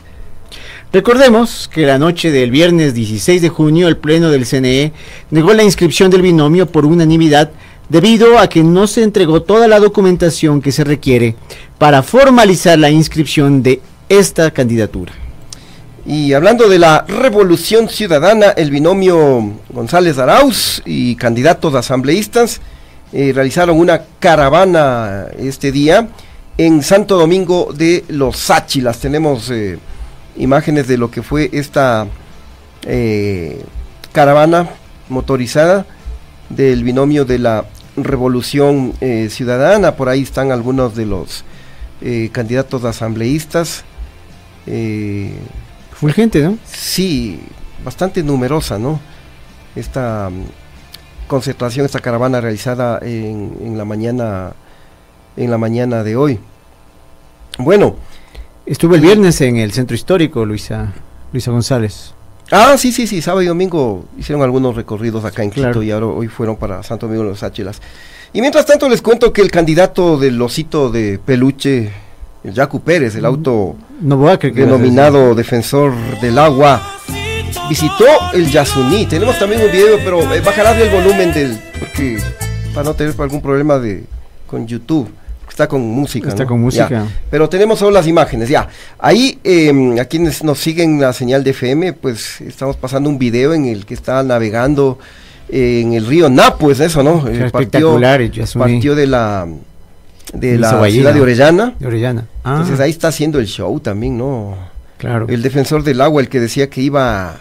[0.93, 4.93] Recordemos que la noche del viernes 16 de junio el Pleno del CNE
[5.30, 7.51] negó la inscripción del binomio por unanimidad
[7.88, 11.34] debido a que no se entregó toda la documentación que se requiere
[11.78, 13.80] para formalizar la inscripción de
[14.11, 15.14] esta candidatura.
[16.05, 22.61] Y hablando de la revolución ciudadana, el binomio González Arauz y candidatos asambleístas
[23.14, 26.09] eh, realizaron una caravana este día
[26.59, 28.99] en Santo Domingo de los Sáchilas.
[28.99, 29.78] Tenemos eh,
[30.37, 32.07] imágenes de lo que fue esta
[32.87, 33.64] eh,
[34.12, 34.68] caravana
[35.09, 35.87] motorizada
[36.49, 37.64] del binomio de la
[37.97, 39.97] revolución eh, ciudadana.
[39.97, 41.45] Por ahí están algunos de los
[42.01, 43.85] eh, candidatos asambleístas.
[44.66, 45.35] Eh,
[45.93, 46.59] Fulgente, ¿no?
[46.64, 47.41] Sí,
[47.85, 49.01] bastante numerosa, ¿no?
[49.76, 54.53] Esta mm, concentración, esta caravana realizada en, en la mañana,
[55.37, 56.41] en la mañana de hoy.
[57.59, 57.97] Bueno.
[58.65, 60.93] Estuvo el viernes en el centro histórico, Luisa,
[61.33, 62.15] Luisa González.
[62.51, 66.07] Ah, sí, sí, sí, sábado y domingo hicieron algunos recorridos acá en Quito y ahora
[66.07, 67.81] hoy fueron para Santo Domingo de los Áchilas.
[68.33, 71.91] Y mientras tanto les cuento que el candidato del osito de peluche,
[72.45, 76.81] el Yacu Pérez, el auto denominado defensor del agua,
[77.69, 79.07] visitó el Yasuní.
[79.07, 82.19] Tenemos también un video, pero eh, bajará el volumen del, porque
[82.73, 84.05] para no tener algún problema de
[84.47, 85.11] con YouTube.
[85.53, 86.30] Está con música.
[86.30, 87.07] Está con música.
[87.30, 88.68] Pero tenemos solo las imágenes, ya.
[88.98, 93.53] Ahí, eh, a quienes nos siguen la señal de FM, pues estamos pasando un video
[93.53, 94.98] en el que está navegando
[95.50, 97.28] eh, en el río Napo, es eso, ¿no?
[97.28, 98.22] Eh, espectacular,
[98.57, 99.46] partió de la
[100.32, 101.74] de la ciudad de Orellana.
[101.78, 102.24] De Orellana.
[102.46, 102.84] Entonces ah.
[102.84, 104.57] ahí está haciendo el show también, ¿no?
[104.96, 105.26] Claro.
[105.28, 107.36] El defensor del agua, el que decía que iba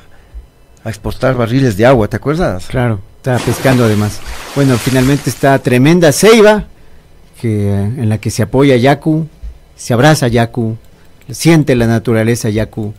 [0.84, 2.66] a exportar barriles de agua, ¿te acuerdas?
[2.66, 4.20] Claro, está pescando además.
[4.54, 6.66] Bueno, finalmente está tremenda ceiba
[7.42, 9.26] que, en la que se apoya Yaku,
[9.76, 10.78] se abraza Yaku,
[11.32, 12.94] siente la naturaleza Yaku,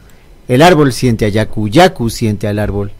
[0.48, 2.90] el árbol siente a Yaku, Yaku siente al árbol.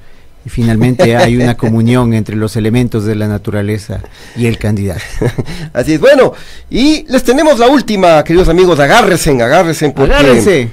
[0.46, 4.00] Y finalmente hay una comunión entre los elementos de la naturaleza
[4.36, 5.02] y el candidato.
[5.72, 6.32] Así es, bueno,
[6.70, 10.68] y les tenemos la última, queridos amigos, agárrense, agárrense, porque agárrense.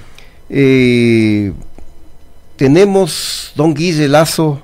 [0.52, 1.52] Eh,
[2.58, 4.62] tenemos Don Guille Lazo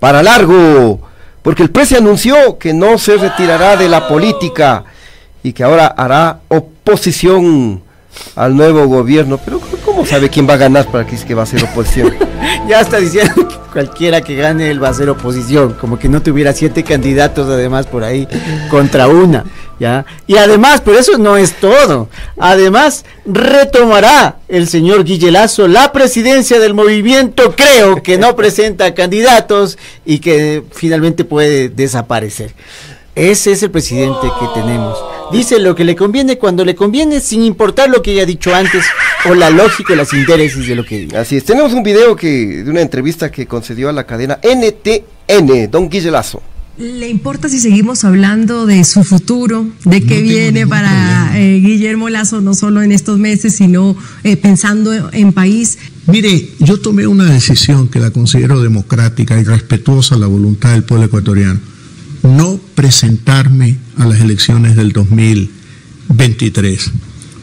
[0.00, 1.00] para largo,
[1.40, 4.84] porque el precio anunció que no se retirará de la política
[5.42, 7.82] y que ahora hará oposición
[8.34, 9.38] al nuevo gobierno.
[9.44, 12.14] Pero ¿cómo sabe quién va a ganar para que es que va a ser oposición?
[12.68, 16.22] ya está diciendo que cualquiera que gane él va a ser oposición, como que no
[16.22, 18.26] tuviera siete candidatos además por ahí
[18.70, 19.44] contra una,
[19.78, 20.04] ¿ya?
[20.26, 22.08] Y además, pero eso no es todo.
[22.38, 30.18] Además, retomará el señor Guillelazo la presidencia del movimiento, creo que no presenta candidatos y
[30.18, 32.54] que finalmente puede desaparecer.
[33.14, 34.96] Ese es el presidente que tenemos.
[35.30, 38.84] Dice lo que le conviene cuando le conviene, sin importar lo que haya dicho antes
[39.28, 41.20] o la lógica o las intereses de lo que diga.
[41.20, 41.44] Así es.
[41.44, 46.42] Tenemos un video que de una entrevista que concedió a la cadena NTN, Don Guillelazo.
[46.78, 52.40] ¿Le importa si seguimos hablando de su futuro, de qué viene para eh, Guillermo Lazo,
[52.40, 55.78] no solo en estos meses, sino eh, pensando en país?
[56.06, 60.84] Mire, yo tomé una decisión que la considero democrática y respetuosa a la voluntad del
[60.84, 61.58] pueblo ecuatoriano
[62.22, 66.90] no presentarme a las elecciones del 2023.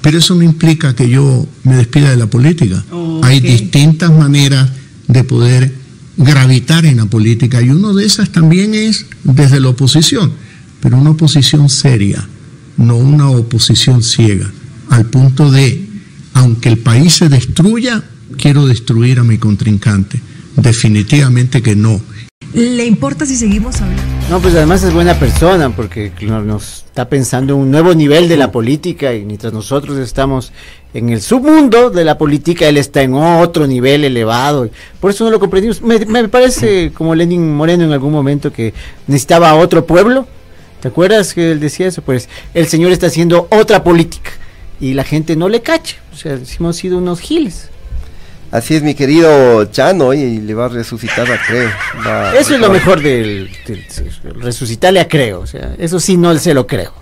[0.01, 2.84] Pero eso no implica que yo me despida de la política.
[3.23, 4.69] Hay distintas maneras
[5.07, 5.73] de poder
[6.17, 10.32] gravitar en la política y una de esas también es desde la oposición,
[10.80, 12.28] pero una oposición seria,
[12.78, 14.51] no una oposición ciega,
[14.89, 15.88] al punto de,
[16.34, 18.03] aunque el país se destruya,
[18.38, 20.21] quiero destruir a mi contrincante.
[20.55, 21.99] Definitivamente que no.
[22.53, 24.14] ¿Le importa si seguimos hablando?
[24.30, 28.38] No, pues además es buena persona porque nos está pensando en un nuevo nivel de
[28.38, 30.51] la política y mientras nosotros estamos
[30.95, 34.67] en el submundo de la política, él está en otro nivel elevado.
[34.99, 35.82] Por eso no lo comprendimos.
[35.84, 38.73] Me, me parece como Lenin Moreno en algún momento que
[39.05, 40.28] necesitaba otro pueblo.
[40.82, 42.01] ¿Te acuerdas que él decía eso?
[42.01, 44.32] Pues el señor está haciendo otra política
[44.82, 45.97] y la gente no le cacha.
[46.11, 47.69] O sea, hemos sido unos giles.
[48.52, 51.70] Así es, mi querido Chano, y le va a resucitar a Creo.
[52.39, 53.50] eso es lo mejor del,
[54.39, 56.93] resucitarle a Creo, o sea, eso sí no se lo creo.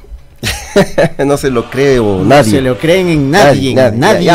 [1.26, 2.52] no se lo creo nadie.
[2.52, 4.32] No se lo creen en nadie, nadie.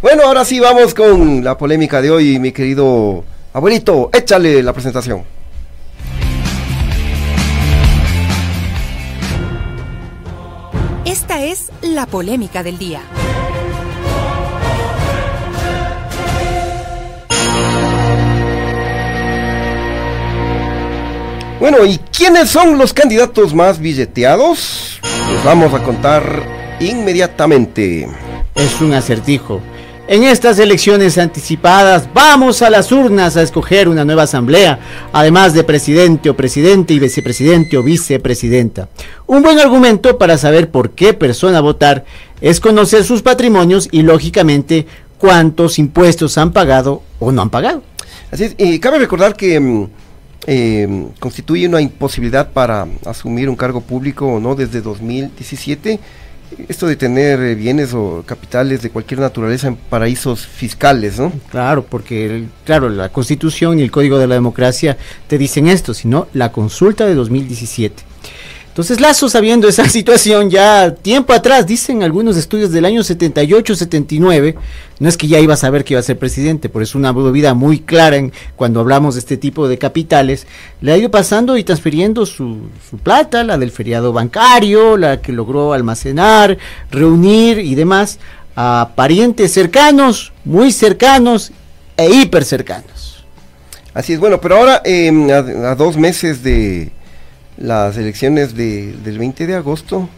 [0.00, 5.22] Bueno, ahora sí vamos con la polémica de hoy, mi querido abuelito, échale la presentación.
[11.04, 13.02] Esta es la polémica del día.
[21.62, 24.98] Bueno, ¿y quiénes son los candidatos más billeteados?
[25.32, 26.42] Les vamos a contar
[26.80, 28.08] inmediatamente.
[28.56, 29.60] Es un acertijo.
[30.08, 34.80] En estas elecciones anticipadas vamos a las urnas a escoger una nueva asamblea,
[35.12, 38.88] además de presidente o presidente y vicepresidente o vicepresidenta.
[39.28, 42.04] Un buen argumento para saber por qué persona votar
[42.40, 47.84] es conocer sus patrimonios y lógicamente cuántos impuestos han pagado o no han pagado.
[48.32, 49.86] Así es, y cabe recordar que mm,
[50.46, 56.00] eh, constituye una imposibilidad para asumir un cargo público o no desde 2017.
[56.68, 61.32] Esto de tener eh, bienes o capitales de cualquier naturaleza en paraísos fiscales, ¿no?
[61.50, 66.28] Claro, porque claro, la Constitución y el Código de la Democracia te dicen esto, sino
[66.34, 68.11] la consulta de 2017.
[68.72, 74.54] Entonces Lazo, sabiendo esa situación ya tiempo atrás, dicen algunos estudios del año 78-79,
[74.98, 77.12] no es que ya iba a saber que iba a ser presidente, por eso una
[77.12, 80.46] vida muy clara en, cuando hablamos de este tipo de capitales,
[80.80, 85.32] le ha ido pasando y transfiriendo su, su plata, la del feriado bancario, la que
[85.32, 86.56] logró almacenar,
[86.90, 88.20] reunir y demás,
[88.56, 91.52] a parientes cercanos, muy cercanos
[91.98, 93.24] e hiper cercanos.
[93.94, 96.90] Así es, bueno, pero ahora em, a, dos meses de
[97.56, 100.08] las elecciones del 20 de agosto,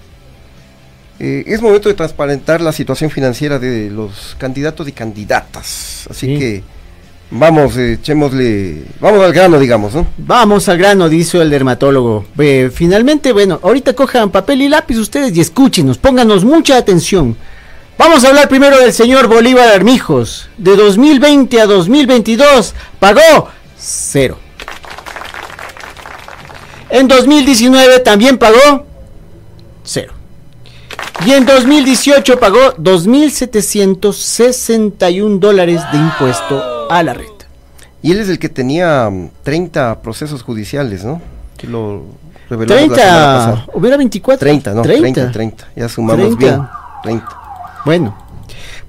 [1.19, 6.07] eh, es momento de transparentar la situación financiera de los candidatos y candidatas.
[6.11, 6.63] Así que
[7.31, 10.07] vamos, eh, echémosle, vamos al grano, digamos, ¿no?
[10.19, 12.27] Vamos al grano, dice el dermatólogo.
[12.73, 17.37] finalmente, bueno, ahorita cojan papel y lápiz ustedes y escúchenos, pónganos mucha atención.
[17.97, 20.49] Vamos a hablar primero del señor Bolívar Armijos.
[20.59, 24.39] De 2020 a 2022 pagó cero.
[26.95, 28.87] En 2019 también pagó
[29.83, 30.15] cero.
[31.27, 37.47] Y en 2018 pagó 2.761 dólares de impuesto a la renta.
[38.01, 39.11] Y él es el que tenía
[39.43, 41.21] 30 mm, procesos judiciales, ¿no?
[41.57, 42.05] Que lo
[42.49, 44.39] 30, hubiera 24.
[44.39, 46.63] 30, no, 30, 30, ya sumamos bien.
[47.03, 47.29] 30.
[47.85, 48.17] Bueno,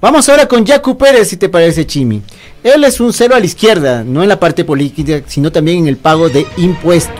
[0.00, 2.22] vamos ahora con Jacu Pérez, si te parece, Chimi.
[2.62, 5.88] Él es un cero a la izquierda, no en la parte política, sino también en
[5.88, 7.18] el pago de impuestos.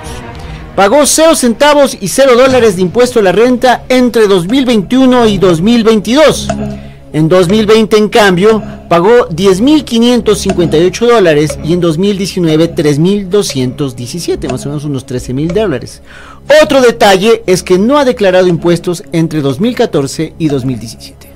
[0.76, 6.48] Pagó 0 centavos y 0 dólares de impuesto a la renta entre 2021 y 2022.
[7.14, 15.06] En 2020, en cambio, pagó 10.558 dólares y en 2019 3.217, más o menos unos
[15.06, 16.02] 13.000 dólares.
[16.62, 21.26] Otro detalle es que no ha declarado impuestos entre 2014 y 2017.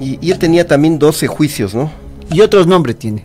[0.00, 1.92] Y, él tenía también 12 juicios, ¿no?
[2.32, 3.24] Y otros nombres tiene.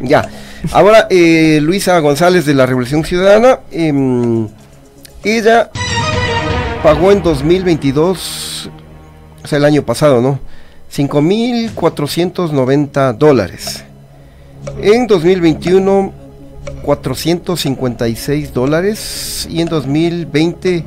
[0.00, 0.28] Ya.
[0.72, 4.48] Ahora, eh, Luisa González de la Revolución Ciudadana, em,
[5.24, 5.70] ella
[6.82, 8.70] pagó en 2022,
[9.42, 10.40] o sea, el año pasado, ¿no?
[10.90, 13.84] 5.490 dólares.
[14.82, 16.12] En 2021,
[16.82, 19.46] 456 dólares.
[19.50, 20.84] Y en 2020,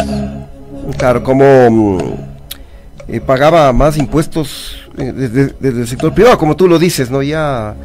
[0.97, 2.30] Claro, como mm,
[3.11, 7.21] eh, pagaba más impuestos eh, desde, el sector privado, como tú lo dices, ¿no?
[7.21, 7.75] Ya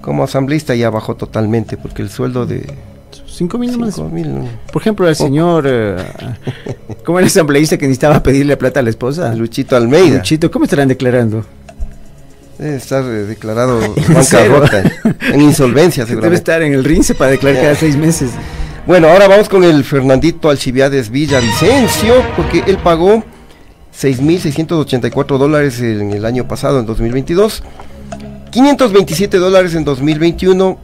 [0.00, 2.66] como asambleísta ya bajó totalmente, porque el sueldo de...
[3.26, 4.00] 5 mil más.
[4.72, 5.96] Por ejemplo, el señor, eh,
[7.04, 9.34] ¿cómo era asambleísta que necesitaba pedirle plata a la esposa?
[9.34, 10.16] Luchito Almeida.
[10.16, 11.44] Luchito, ¿cómo estarán declarando?
[12.58, 13.80] Debe estar declarado
[14.14, 14.82] bancarrota,
[15.32, 16.20] en insolvencia seguramente.
[16.26, 18.30] Debe estar en el RINCE para declarar cada seis meses.
[18.86, 23.24] Bueno, ahora vamos con el Fernandito Alcibiades Villavicencio, porque él pagó
[24.00, 27.62] 6.684 dólares en el año pasado, en 2022.
[28.50, 30.78] 527 dólares en 2021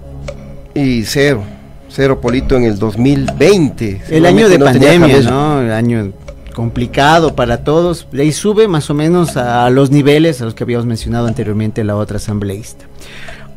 [0.75, 1.43] y cero,
[1.89, 4.03] cero polito en el 2020.
[4.11, 5.62] El año de pandemia, ¿no?
[5.62, 6.12] El año
[6.55, 8.07] complicado para todos.
[8.12, 11.81] De ahí sube más o menos a los niveles a los que habíamos mencionado anteriormente
[11.81, 12.85] en la otra asambleísta.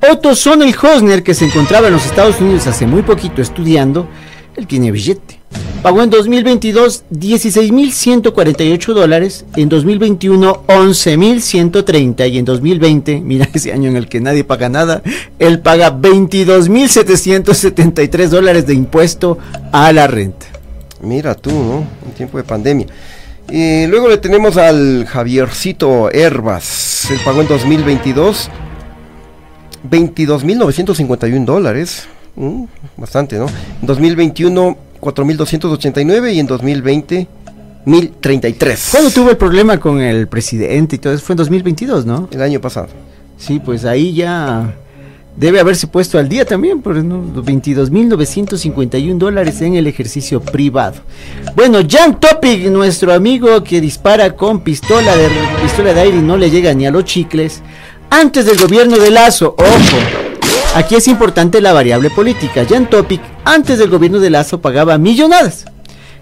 [0.09, 4.07] Otto Sonny Hosner, que se encontraba en los Estados Unidos hace muy poquito estudiando,
[4.55, 5.38] él tiene billete.
[5.81, 13.95] Pagó en 2022 16.148 dólares, en 2021 11.130 y en 2020, mira ese año en
[13.95, 15.01] el que nadie paga nada,
[15.39, 19.37] él paga 22.773 dólares de impuesto
[19.71, 20.47] a la renta.
[21.01, 21.87] Mira tú, ¿no?
[22.05, 22.87] En tiempo de pandemia.
[23.49, 27.09] Y luego le tenemos al Javiercito Herbas.
[27.09, 28.49] Él pagó en 2022
[29.89, 32.09] 22.951 dólares.
[32.35, 32.65] Mm,
[32.97, 33.45] bastante, ¿no?
[33.81, 37.27] En 2021, 4.289 y en 2020,
[37.85, 38.91] 1.033.
[38.91, 41.23] ¿Cuándo tuvo el problema con el presidente y todo eso?
[41.23, 42.27] Fue en 2022, ¿no?
[42.31, 42.87] El año pasado.
[43.37, 44.75] Sí, pues ahí ya
[45.39, 47.23] debe haberse puesto al día también, por ¿no?
[47.41, 50.97] 22.951 dólares en el ejercicio privado.
[51.55, 55.29] Bueno, Jan Topic, nuestro amigo que dispara con pistola de,
[55.61, 57.61] pistola de aire y no le llega ni a los chicles,
[58.09, 60.28] antes del gobierno de Lazo, ojo,
[60.79, 62.65] Aquí es importante la variable política.
[62.65, 65.65] Jan Topic, antes del gobierno de Lazo, pagaba millonadas.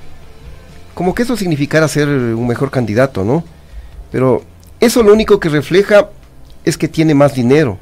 [0.93, 3.43] como que eso significara ser un mejor candidato, ¿no?
[4.11, 4.43] Pero
[4.79, 6.09] eso lo único que refleja
[6.65, 7.77] es que tiene más dinero,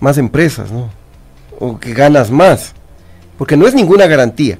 [0.00, 0.90] más empresas, ¿no?
[1.58, 2.74] O que ganas más,
[3.38, 4.58] porque no es ninguna garantía.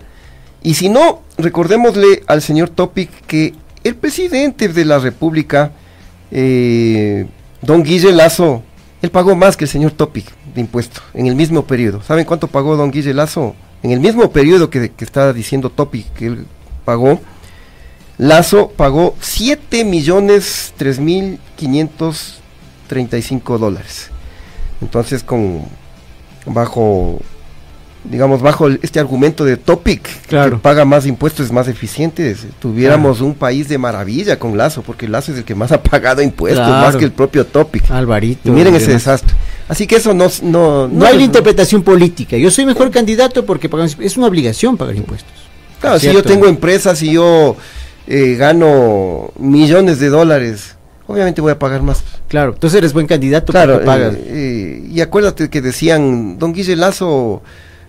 [0.62, 3.54] Y si no, recordémosle al señor Topic que
[3.84, 5.72] el presidente de la República,
[6.30, 7.26] eh,
[7.62, 8.62] don Guille Lazo,
[9.02, 12.02] él pagó más que el señor Topic de impuesto en el mismo periodo.
[12.02, 13.54] ¿Saben cuánto pagó don Guille Lazo?
[13.82, 16.46] En el mismo periodo que, que está diciendo Topic que él
[16.84, 17.20] pagó,
[18.18, 24.10] Lazo pagó 7 millones 3 mil 535 dólares.
[24.80, 25.62] Entonces, con
[26.46, 27.20] bajo,
[28.04, 30.52] digamos, bajo este argumento de Topic, claro.
[30.52, 33.26] que paga más impuestos, es más eficiente, tuviéramos claro.
[33.26, 36.66] un país de maravilla con Lazo, porque Lazo es el que más ha pagado impuestos,
[36.66, 36.86] claro.
[36.86, 37.90] más que el propio Topic.
[37.90, 38.48] Alvarito.
[38.48, 39.34] Y miren ese desastre.
[39.68, 40.30] Así que eso no...
[40.42, 42.36] No, no, no hay la interpretación política.
[42.36, 43.68] Yo soy mejor candidato porque
[44.00, 45.32] es una obligación pagar impuestos.
[45.80, 47.56] Claro, si yo tengo empresas y yo
[48.06, 50.76] eh, gano millones de dólares,
[51.06, 52.02] obviamente voy a pagar más.
[52.28, 54.14] Claro, entonces eres buen candidato claro, pagas.
[54.14, 57.42] Eh, eh, y acuérdate que decían, don Guille Lazo,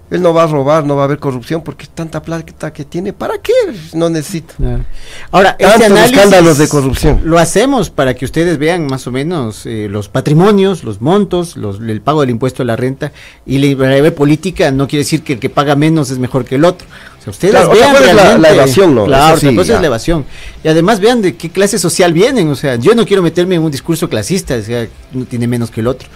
[0.10, 3.12] él no va a robar, no va a haber corrupción porque tanta plata que tiene,
[3.12, 3.52] ¿para qué?
[3.94, 4.54] No necesita.
[4.56, 4.86] Claro.
[5.32, 7.22] Ahora, Tantos este análisis escándalos de corrupción.
[7.26, 11.80] Lo hacemos para que ustedes vean más o menos eh, los patrimonios, los montos, los,
[11.82, 13.12] el pago del impuesto a la renta
[13.46, 16.56] y la breve política no quiere decir que el que paga menos es mejor que
[16.56, 16.88] el otro.
[17.28, 19.06] O sea, ustedes claro, vean otra realmente, la, la, evasión, ¿no?
[19.06, 20.26] Claro, sí, cosa es la evasión.
[20.64, 22.50] Y además vean de qué clase social vienen.
[22.50, 25.72] O sea, yo no quiero meterme en un discurso clasista, o sea, uno tiene menos
[25.72, 26.08] que el otro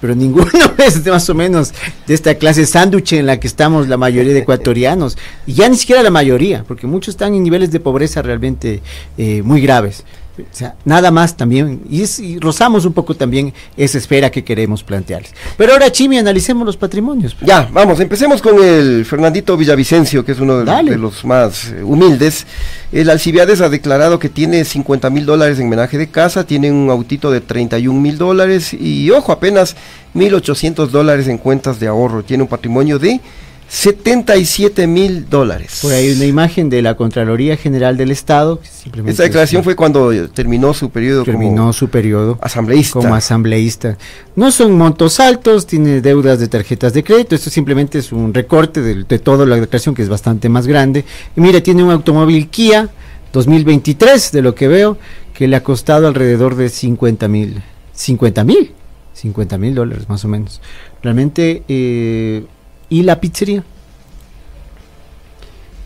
[0.00, 1.72] pero ninguno es de más o menos
[2.06, 5.16] de esta clase sándwich en la que estamos la mayoría de ecuatorianos,
[5.46, 8.82] y ya ni siquiera la mayoría, porque muchos están en niveles de pobreza realmente
[9.16, 10.04] eh, muy graves.
[10.42, 14.44] O sea, nada más también, y, es, y, rozamos un poco también esa esfera que
[14.44, 15.32] queremos plantearles.
[15.56, 17.36] Pero ahora, Chimi, analicemos los patrimonios.
[17.42, 21.70] Ya, vamos, empecemos con el Fernandito Villavicencio, que es uno de, los, de los más
[21.70, 22.46] eh, humildes.
[22.92, 26.90] El Alcibiades ha declarado que tiene 50 mil dólares en menaje de casa, tiene un
[26.90, 29.76] autito de 31 mil dólares y, ojo, apenas
[30.14, 32.22] 1.800 dólares en cuentas de ahorro.
[32.22, 33.20] Tiene un patrimonio de
[33.68, 35.80] 77 mil dólares.
[35.82, 38.60] Por ahí una imagen de la Contraloría General del Estado.
[39.06, 42.92] Esta declaración es, fue cuando terminó su periodo terminó como su periodo asambleísta.
[42.94, 43.98] Como asambleísta.
[44.36, 48.80] No son montos altos, tiene deudas de tarjetas de crédito, esto simplemente es un recorte
[48.80, 51.04] de, de toda la declaración que es bastante más grande.
[51.36, 52.88] Y mire, tiene un automóvil Kia
[53.34, 54.96] 2023, de lo que veo,
[55.34, 57.62] que le ha costado alrededor de 50 mil.
[57.92, 58.72] 50 mil.
[59.12, 60.62] 50 mil dólares más o menos.
[61.02, 61.64] Realmente...
[61.68, 62.46] Eh,
[62.88, 63.64] y la pizzería.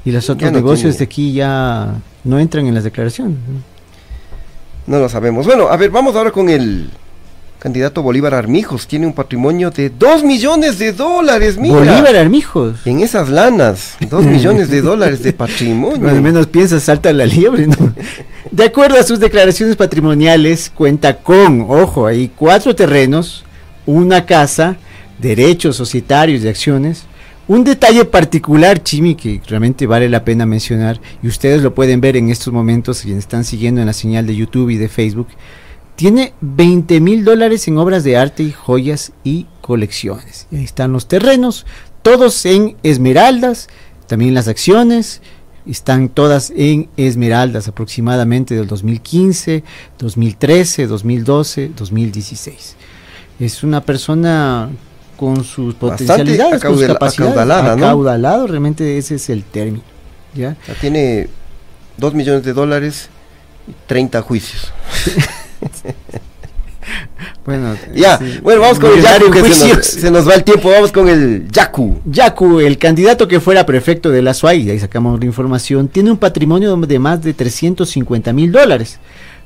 [0.05, 0.99] Y los otros no negocios tiene.
[0.99, 1.95] de aquí ya
[2.25, 3.39] no entran en las declaraciones.
[4.87, 5.47] No lo sabemos.
[5.47, 6.91] Bueno, a ver, vamos ahora con el
[7.61, 8.89] candidato Bolívar Armijos.
[8.89, 11.77] Tiene un patrimonio de 2 millones de dólares, mira.
[11.77, 12.85] Bolívar Armijos.
[12.85, 16.09] En esas lanas, 2 millones de dólares de patrimonio.
[16.09, 17.77] Al menos piensa, salta la liebre, ¿no?
[18.51, 23.45] De acuerdo a sus declaraciones patrimoniales, cuenta con, ojo, ahí cuatro terrenos,
[23.87, 24.77] una casa,
[25.23, 27.05] derechos societarios de acciones.
[27.49, 32.17] Un detalle particular, Chimi, que realmente vale la pena mencionar, y ustedes lo pueden ver
[32.17, 35.29] en estos momentos, quienes están siguiendo en la señal de YouTube y de Facebook,
[35.97, 40.47] tiene 20 mil dólares en obras de arte y joyas y colecciones.
[40.51, 41.67] Y ahí están los terrenos,
[42.03, 43.69] todos en esmeraldas,
[44.07, 45.21] también las acciones,
[45.67, 49.63] están todas en esmeraldas aproximadamente del 2015,
[49.99, 52.77] 2013, 2012, 2016.
[53.39, 54.71] Es una persona
[55.23, 57.87] con sus potencialidades, con sus capacidades, acaudalada, ¿no?
[57.87, 59.85] acaudalado, realmente ese es el término.
[60.35, 60.57] ¿ya?
[60.81, 61.29] Tiene
[61.97, 63.09] 2 millones de dólares
[63.69, 64.73] y 30 juicios.
[67.47, 70.43] bueno, ya, sí, bueno, vamos con el Yaku, que se nos, se nos va el
[70.43, 72.01] tiempo, vamos con el Yaku.
[72.05, 76.19] Yacu, el candidato que fuera prefecto de la SUAI, ahí sacamos la información, tiene un
[76.19, 78.99] patrimonio de más de 350 mil dólares,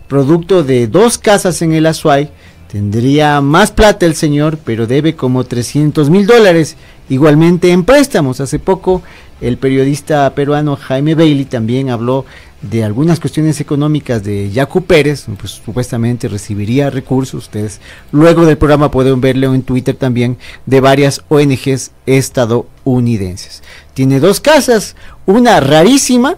[0.09, 2.31] producto de dos casas en el Azuay.
[2.77, 6.77] Tendría más plata el señor, pero debe como 300 mil dólares,
[7.09, 8.39] igualmente en préstamos.
[8.39, 9.01] Hace poco
[9.41, 12.27] el periodista peruano Jaime Bailey también habló
[12.61, 17.45] de algunas cuestiones económicas de Yacu Pérez, pues supuestamente recibiría recursos.
[17.45, 17.81] Ustedes
[18.13, 23.63] luego del programa pueden verlo en Twitter también de varias ONGs estadounidenses.
[23.95, 26.37] Tiene dos casas, una rarísima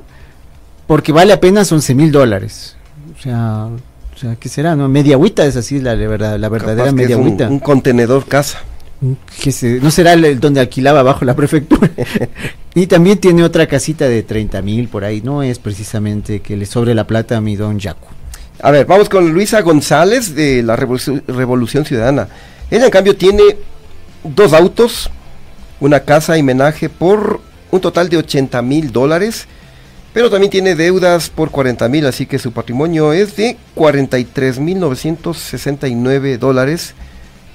[0.87, 2.77] porque vale apenas 11 mil dólares.
[3.19, 3.71] O sea,
[4.19, 4.75] o sea, ¿qué será?
[4.75, 4.89] No?
[4.89, 7.49] Media agüita es así la, verdad, la verdadera media agüita.
[7.49, 8.59] Un, contenedor casa.
[9.41, 11.89] Que se, no será el, donde alquilaba bajo la prefectura.
[12.75, 15.21] y también tiene otra casita de 30 mil por ahí.
[15.23, 18.09] No es precisamente que le sobre la plata a mi don Yacu.
[18.61, 22.27] A ver, vamos con Luisa González de la Revolución, Ciudadana.
[22.73, 23.45] Ella, en cambio, tiene
[24.25, 25.11] dos autos,
[25.79, 27.41] una casa y menaje por
[27.71, 29.47] un total de 80 mil dólares
[30.13, 34.81] pero también tiene deudas por 40 mil, así que su patrimonio es de 43 mil
[34.81, 36.95] 969 dólares,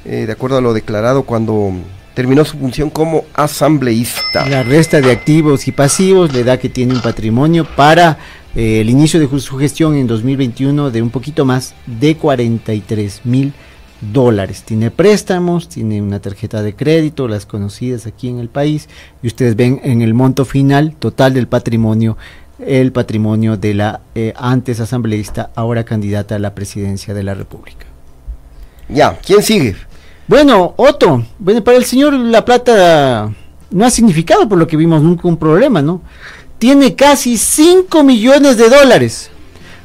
[0.06, 1.74] eh, de acuerdo a lo declarado cuando
[2.14, 4.48] terminó su función como asambleísta.
[4.48, 8.18] La resta de activos y pasivos le da que tiene un patrimonio para
[8.56, 13.54] eh, el inicio de su gestión en 2021 de un poquito más de 43 mil
[14.12, 14.64] dólares.
[14.64, 18.90] Tiene préstamos, tiene una tarjeta de crédito, las conocidas aquí en el país,
[19.22, 22.18] y ustedes ven en el monto final total del patrimonio
[22.68, 27.86] el patrimonio de la eh, antes asambleísta, ahora candidata a la presidencia de la República.
[28.90, 29.76] Ya, ¿quién sigue?
[30.28, 33.34] Bueno, Otto, bueno, para el señor La Plata
[33.72, 36.02] no ha significado, por lo que vimos, nunca un problema, ¿no?
[36.60, 39.30] Tiene casi 5 millones de dólares,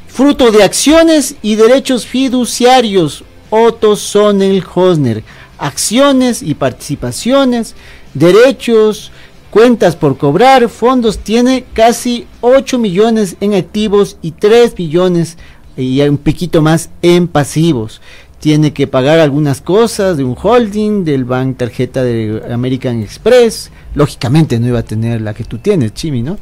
[0.06, 3.24] fruto de acciones y derechos fiduciarios.
[3.50, 5.24] Otto Sonel Hosner,
[5.58, 7.74] acciones y participaciones,
[8.14, 9.10] derechos,
[9.50, 15.36] cuentas por cobrar, fondos, tiene casi 8 millones en activos y 3 millones
[15.76, 18.00] y un piquito más en pasivos.
[18.40, 23.70] Tiene que pagar algunas cosas de un holding, del bank tarjeta de American Express.
[23.94, 26.38] Lógicamente no iba a tener la que tú tienes, Chimi, ¿no?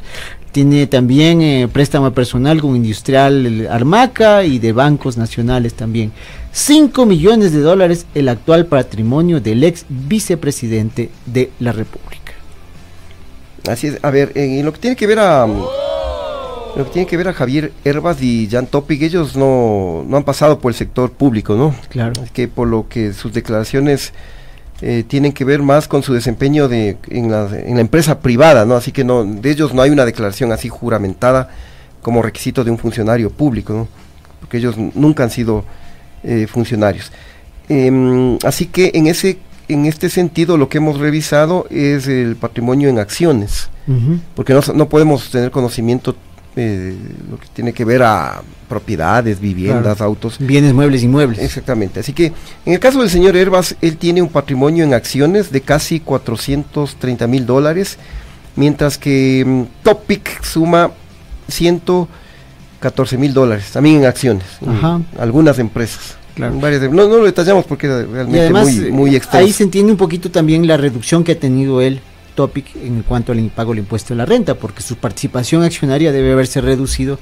[0.53, 6.13] Tiene también eh, préstamo personal con Industrial Armaca y de bancos nacionales también.
[6.53, 12.26] 5 millones de dólares el actual patrimonio del ex vicepresidente de la República.
[13.69, 17.17] Así es, a ver, en, lo que tiene que ver a lo que tiene que
[17.17, 21.11] ver a Javier Herbas y Jan Topic, ellos no, no han pasado por el sector
[21.11, 21.75] público, ¿no?
[21.89, 22.23] Claro.
[22.23, 24.13] Es que por lo que sus declaraciones
[24.83, 28.67] eh, tienen que ver más con su desempeño de, en, la, en la empresa privada,
[28.67, 28.77] ¿no?
[28.77, 31.49] Así que no, de ellos no hay una declaración así juramentada
[32.03, 33.89] como requisito de un funcionario público, ¿no?
[34.41, 35.65] Porque ellos nunca han sido
[36.23, 37.11] eh, funcionarios.
[37.71, 39.39] Em, así que en ese
[39.69, 43.69] en este sentido lo que hemos revisado es el patrimonio en acciones,
[44.35, 46.17] porque no, no, podemos tener conocimiento
[46.57, 46.97] eh,
[47.31, 50.39] lo que tiene que ver a propiedades, viviendas, autos.
[50.39, 51.39] Bienes muebles y muebles.
[51.39, 52.01] Exactamente.
[52.01, 52.33] Así que
[52.65, 57.27] en el caso del señor Herbas, él tiene un patrimonio en acciones de casi 430
[57.27, 57.99] mil dólares,
[58.57, 60.91] mientras que mm, Topic suma
[61.49, 64.47] 114 mil dólares, también en acciones,
[65.19, 69.39] algunas empresas no, lo detallamos porque era realmente muy, muy extenso.
[69.39, 72.01] Ahí se entiende un poquito también la reducción que ha tenido el
[72.35, 76.33] Topic en cuanto al pago del impuesto de la renta, porque su participación accionaria debe
[76.33, 77.19] haberse reducido.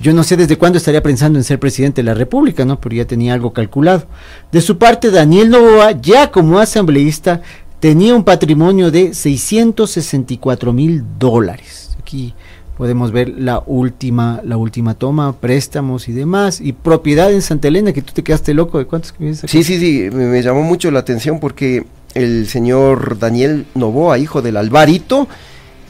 [0.00, 2.80] Yo no sé desde cuándo estaría pensando en ser presidente de la República, ¿no?
[2.80, 4.06] Pero ya tenía algo calculado.
[4.52, 7.40] De su parte, Daniel Novoa, ya como asambleísta,
[7.80, 11.96] tenía un patrimonio de 664 mil dólares.
[12.00, 12.34] Aquí
[12.76, 17.92] podemos ver la última, la última toma, préstamos y demás, y propiedad en Santa Elena,
[17.92, 21.00] que tú te quedaste loco de cuántos que Sí, sí, sí, me, llamó mucho la
[21.00, 25.26] atención porque el señor Daniel Novoa, hijo del Alvarito,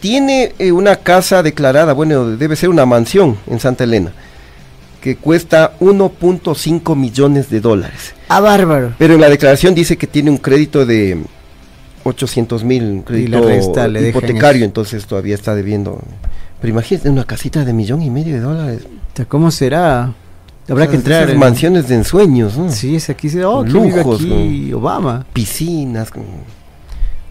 [0.01, 4.13] tiene eh, una casa declarada, bueno, debe ser una mansión en Santa Elena,
[5.01, 8.15] que cuesta 1.5 millones de dólares.
[8.29, 8.95] Ah, bárbaro.
[8.99, 11.19] Pero en la declaración dice que tiene un crédito de
[12.05, 16.01] 800 mil, crédito hipotecario, entonces todavía está debiendo
[16.61, 18.83] pero imagínate una casita de millón y medio de dólares.
[19.29, 20.13] ¿Cómo será?
[20.69, 21.31] Habrá que entrar.
[21.31, 22.71] en mansiones de ensueños, ¿no?
[22.71, 25.25] Sí, es aquí, oh, lujos, aquí, Obama.
[25.33, 26.11] Piscinas.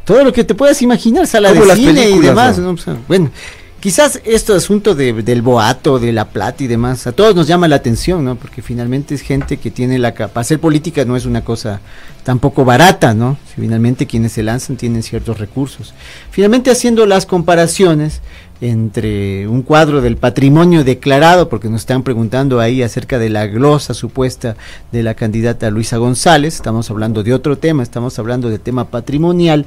[0.05, 2.59] Todo lo que te puedas imaginar, sala de cine y demás.
[3.07, 3.31] bueno,
[3.79, 7.67] quizás este asunto de, del boato, de la plata y demás, a todos nos llama
[7.67, 8.35] la atención, ¿no?
[8.35, 10.41] Porque finalmente es gente que tiene la capa.
[10.41, 11.81] Hacer política no es una cosa
[12.23, 13.37] tampoco barata, ¿no?
[13.55, 15.93] Finalmente quienes se lanzan tienen ciertos recursos.
[16.31, 18.21] Finalmente haciendo las comparaciones,
[18.61, 23.93] entre un cuadro del patrimonio declarado, porque nos están preguntando ahí acerca de la glosa
[23.93, 24.55] supuesta
[24.91, 29.65] de la candidata Luisa González, estamos hablando de otro tema, estamos hablando del tema patrimonial,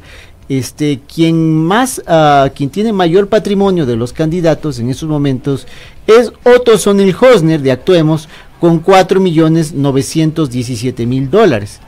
[0.48, 5.66] este, quien más, uh, quien tiene mayor patrimonio de los candidatos en estos momentos
[6.06, 8.28] es Otto Sonil Hosner de Actuemos
[8.58, 11.80] con cuatro millones novecientos diecisiete mil dólares.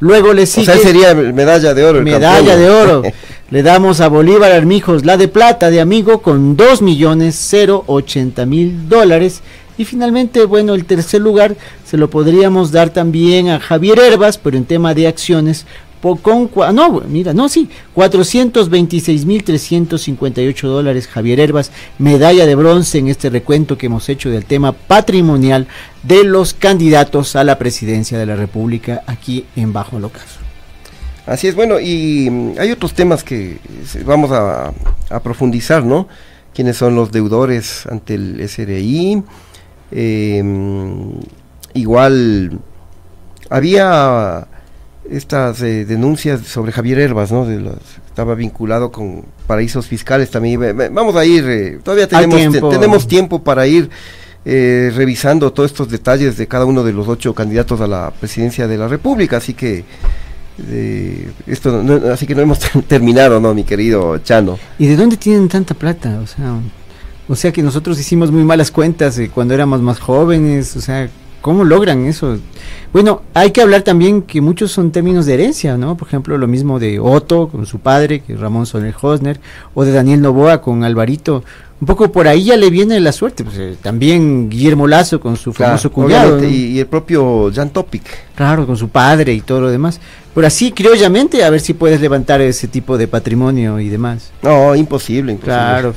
[0.00, 0.70] Luego le sigue.
[0.70, 2.02] O sea, sería medalla de oro.
[2.02, 3.02] Medalla de oro.
[3.48, 7.54] Le damos a Bolívar Armijos la de plata de amigo con 2 millones
[7.86, 9.40] 080 mil dólares.
[9.78, 14.56] Y finalmente, bueno, el tercer lugar se lo podríamos dar también a Javier Herbas, pero
[14.56, 15.64] en tema de acciones,
[16.14, 23.76] con, no, mira, no, sí, 426.358 dólares Javier Herbas, medalla de bronce en este recuento
[23.76, 25.66] que hemos hecho del tema patrimonial
[26.04, 30.46] de los candidatos a la presidencia de la República aquí en Bajo Locazo.
[31.26, 33.58] Así es, bueno, y mm, hay otros temas que
[34.04, 34.72] vamos a,
[35.24, 36.06] profundizar, ¿no?
[36.54, 39.24] ¿Quiénes son los deudores ante el SRI?
[39.90, 41.14] Em,
[41.74, 42.60] igual
[43.50, 44.46] había
[45.10, 47.44] estas eh, denuncias sobre Javier Herbas, ¿no?
[47.44, 47.62] De
[48.06, 50.76] estaba vinculado con paraísos fiscales también.
[50.92, 52.68] Vamos a ir, eh, todavía tenemos tiempo.
[52.70, 53.90] tenemos tiempo para ir
[54.44, 58.66] eh, revisando todos estos detalles de cada uno de los ocho candidatos a la presidencia
[58.66, 59.84] de la República, así que
[61.46, 64.58] esto así que no hemos terminado, ¿no, mi querido Chano?
[64.78, 66.18] ¿Y de dónde tienen tanta plata?
[66.22, 66.54] O sea,
[67.28, 71.10] o sea que nosotros hicimos muy malas cuentas cuando éramos más jóvenes, o sea,
[71.46, 72.38] ¿Cómo logran eso?
[72.92, 75.96] Bueno, hay que hablar también que muchos son términos de herencia, ¿no?
[75.96, 79.38] Por ejemplo, lo mismo de Otto con su padre, que Ramón Soler Hosner,
[79.72, 81.44] o de Daniel Novoa con Alvarito.
[81.80, 83.44] Un poco por ahí ya le viene la suerte.
[83.44, 86.42] Pues, eh, también Guillermo Lazo con su famoso cuñado.
[86.42, 88.02] Y, el propio Jan Topic.
[88.34, 90.00] Claro, con su padre y todo lo demás.
[90.34, 94.32] Pero así, criollamente, a ver si puedes levantar ese tipo de patrimonio y demás.
[94.42, 95.54] No, imposible, imposible.
[95.54, 95.94] Claro.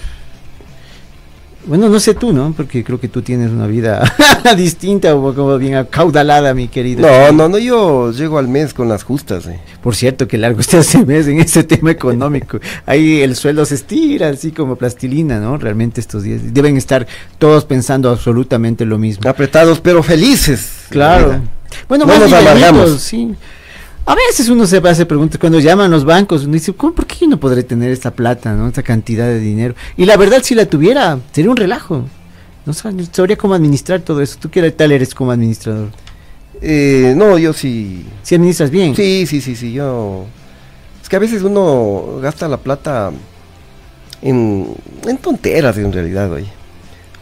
[1.69, 2.51] Bueno, no sé tú, ¿no?
[2.57, 4.01] Porque creo que tú tienes una vida
[4.57, 7.07] distinta o como bien acaudalada, mi querido.
[7.07, 9.45] No, no, no, yo llego al mes con las justas.
[9.45, 9.59] Eh.
[9.83, 12.59] Por cierto, que largo está ese mes en ese tema económico.
[12.87, 15.57] Ahí el sueldo se estira así como plastilina, ¿no?
[15.57, 17.05] Realmente estos días deben estar
[17.37, 19.29] todos pensando absolutamente lo mismo.
[19.29, 20.87] Apretados pero felices.
[20.89, 21.39] Claro.
[21.87, 23.35] Bueno, no más nos sí.
[24.09, 27.17] A veces uno se hace preguntas cuando llaman los bancos, uno dice, ¿cómo, ¿por qué
[27.21, 28.67] yo no podré tener esta plata, no?
[28.67, 29.75] esta cantidad de dinero?
[29.97, 32.05] Y la verdad, si la tuviera, sería un relajo.
[32.65, 34.39] No sabría cómo administrar todo eso.
[34.41, 35.89] ¿Tú qué tal eres como administrador?
[36.59, 38.03] Eh, no, yo sí.
[38.23, 38.95] ¿Sí administras bien?
[38.95, 39.73] Sí, sí, sí, sí.
[39.73, 40.25] Yo.
[41.03, 43.11] Es que a veces uno gasta la plata
[44.23, 44.73] en,
[45.05, 46.58] en tonteras, en realidad, oye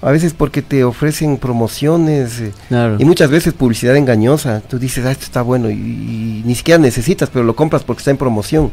[0.02, 2.54] a veces porque te ofrecen promociones eh,
[3.00, 4.62] y muchas veces publicidad engañosa.
[4.62, 8.12] Tú dices, ah, esto está bueno y, ni siquiera necesitas, pero lo compras porque está
[8.12, 8.72] en promoción.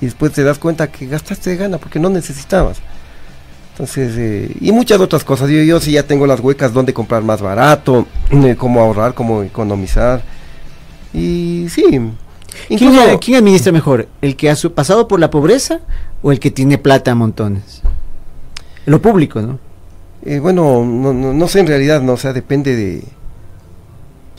[0.00, 2.78] Y después te das cuenta que gastaste de gana porque no necesitabas.
[3.72, 5.50] Entonces, eh, y muchas otras cosas.
[5.50, 9.42] Yo, yo sí ya tengo las huecas donde comprar más barato, eh, cómo ahorrar, cómo
[9.42, 10.22] economizar.
[11.12, 11.84] Y sí.
[12.68, 14.08] ¿Quién, ¿Quién, administra mejor?
[14.20, 15.80] ¿El que ha pasado por la pobreza
[16.22, 17.82] o el que tiene plata a montones?
[18.84, 19.58] Lo público, ¿no?
[20.24, 23.02] Eh, bueno, no, no, sé en realidad, no, o sea, depende de...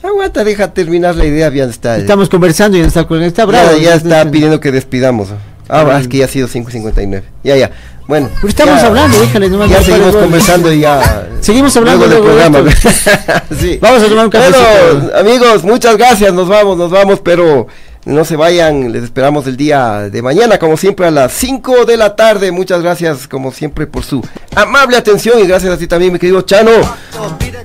[0.02, 1.96] Aguanta, deja terminar la idea, bien está.
[1.96, 3.78] Estamos conversando y ya está, está bravo.
[3.78, 5.28] Ya, está pidiendo que despidamos.
[5.68, 7.22] Ah, es que ya ha sido 5.59.
[7.42, 7.70] Ya, ya.
[8.06, 8.28] Bueno.
[8.34, 9.70] Pero estamos hablando, déjale nomás.
[9.70, 11.26] Ya seguimos conversando y ya.
[11.40, 12.58] Seguimos hablando del programa.
[13.58, 13.78] sí.
[13.80, 14.50] Vamos a tomar un café.
[14.50, 16.32] Bueno, amigos, muchas gracias.
[16.34, 17.66] Nos vamos, nos vamos, pero
[18.04, 21.96] no se vayan, les esperamos el día de mañana, como siempre, a las 5 de
[21.96, 22.52] la tarde.
[22.52, 24.22] Muchas gracias, como siempre, por su
[24.54, 26.70] amable atención y gracias a ti también, mi querido Chano.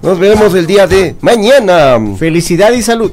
[0.02, 1.98] Nos veremos el día de mañana.
[2.18, 3.12] Felicidad y salud.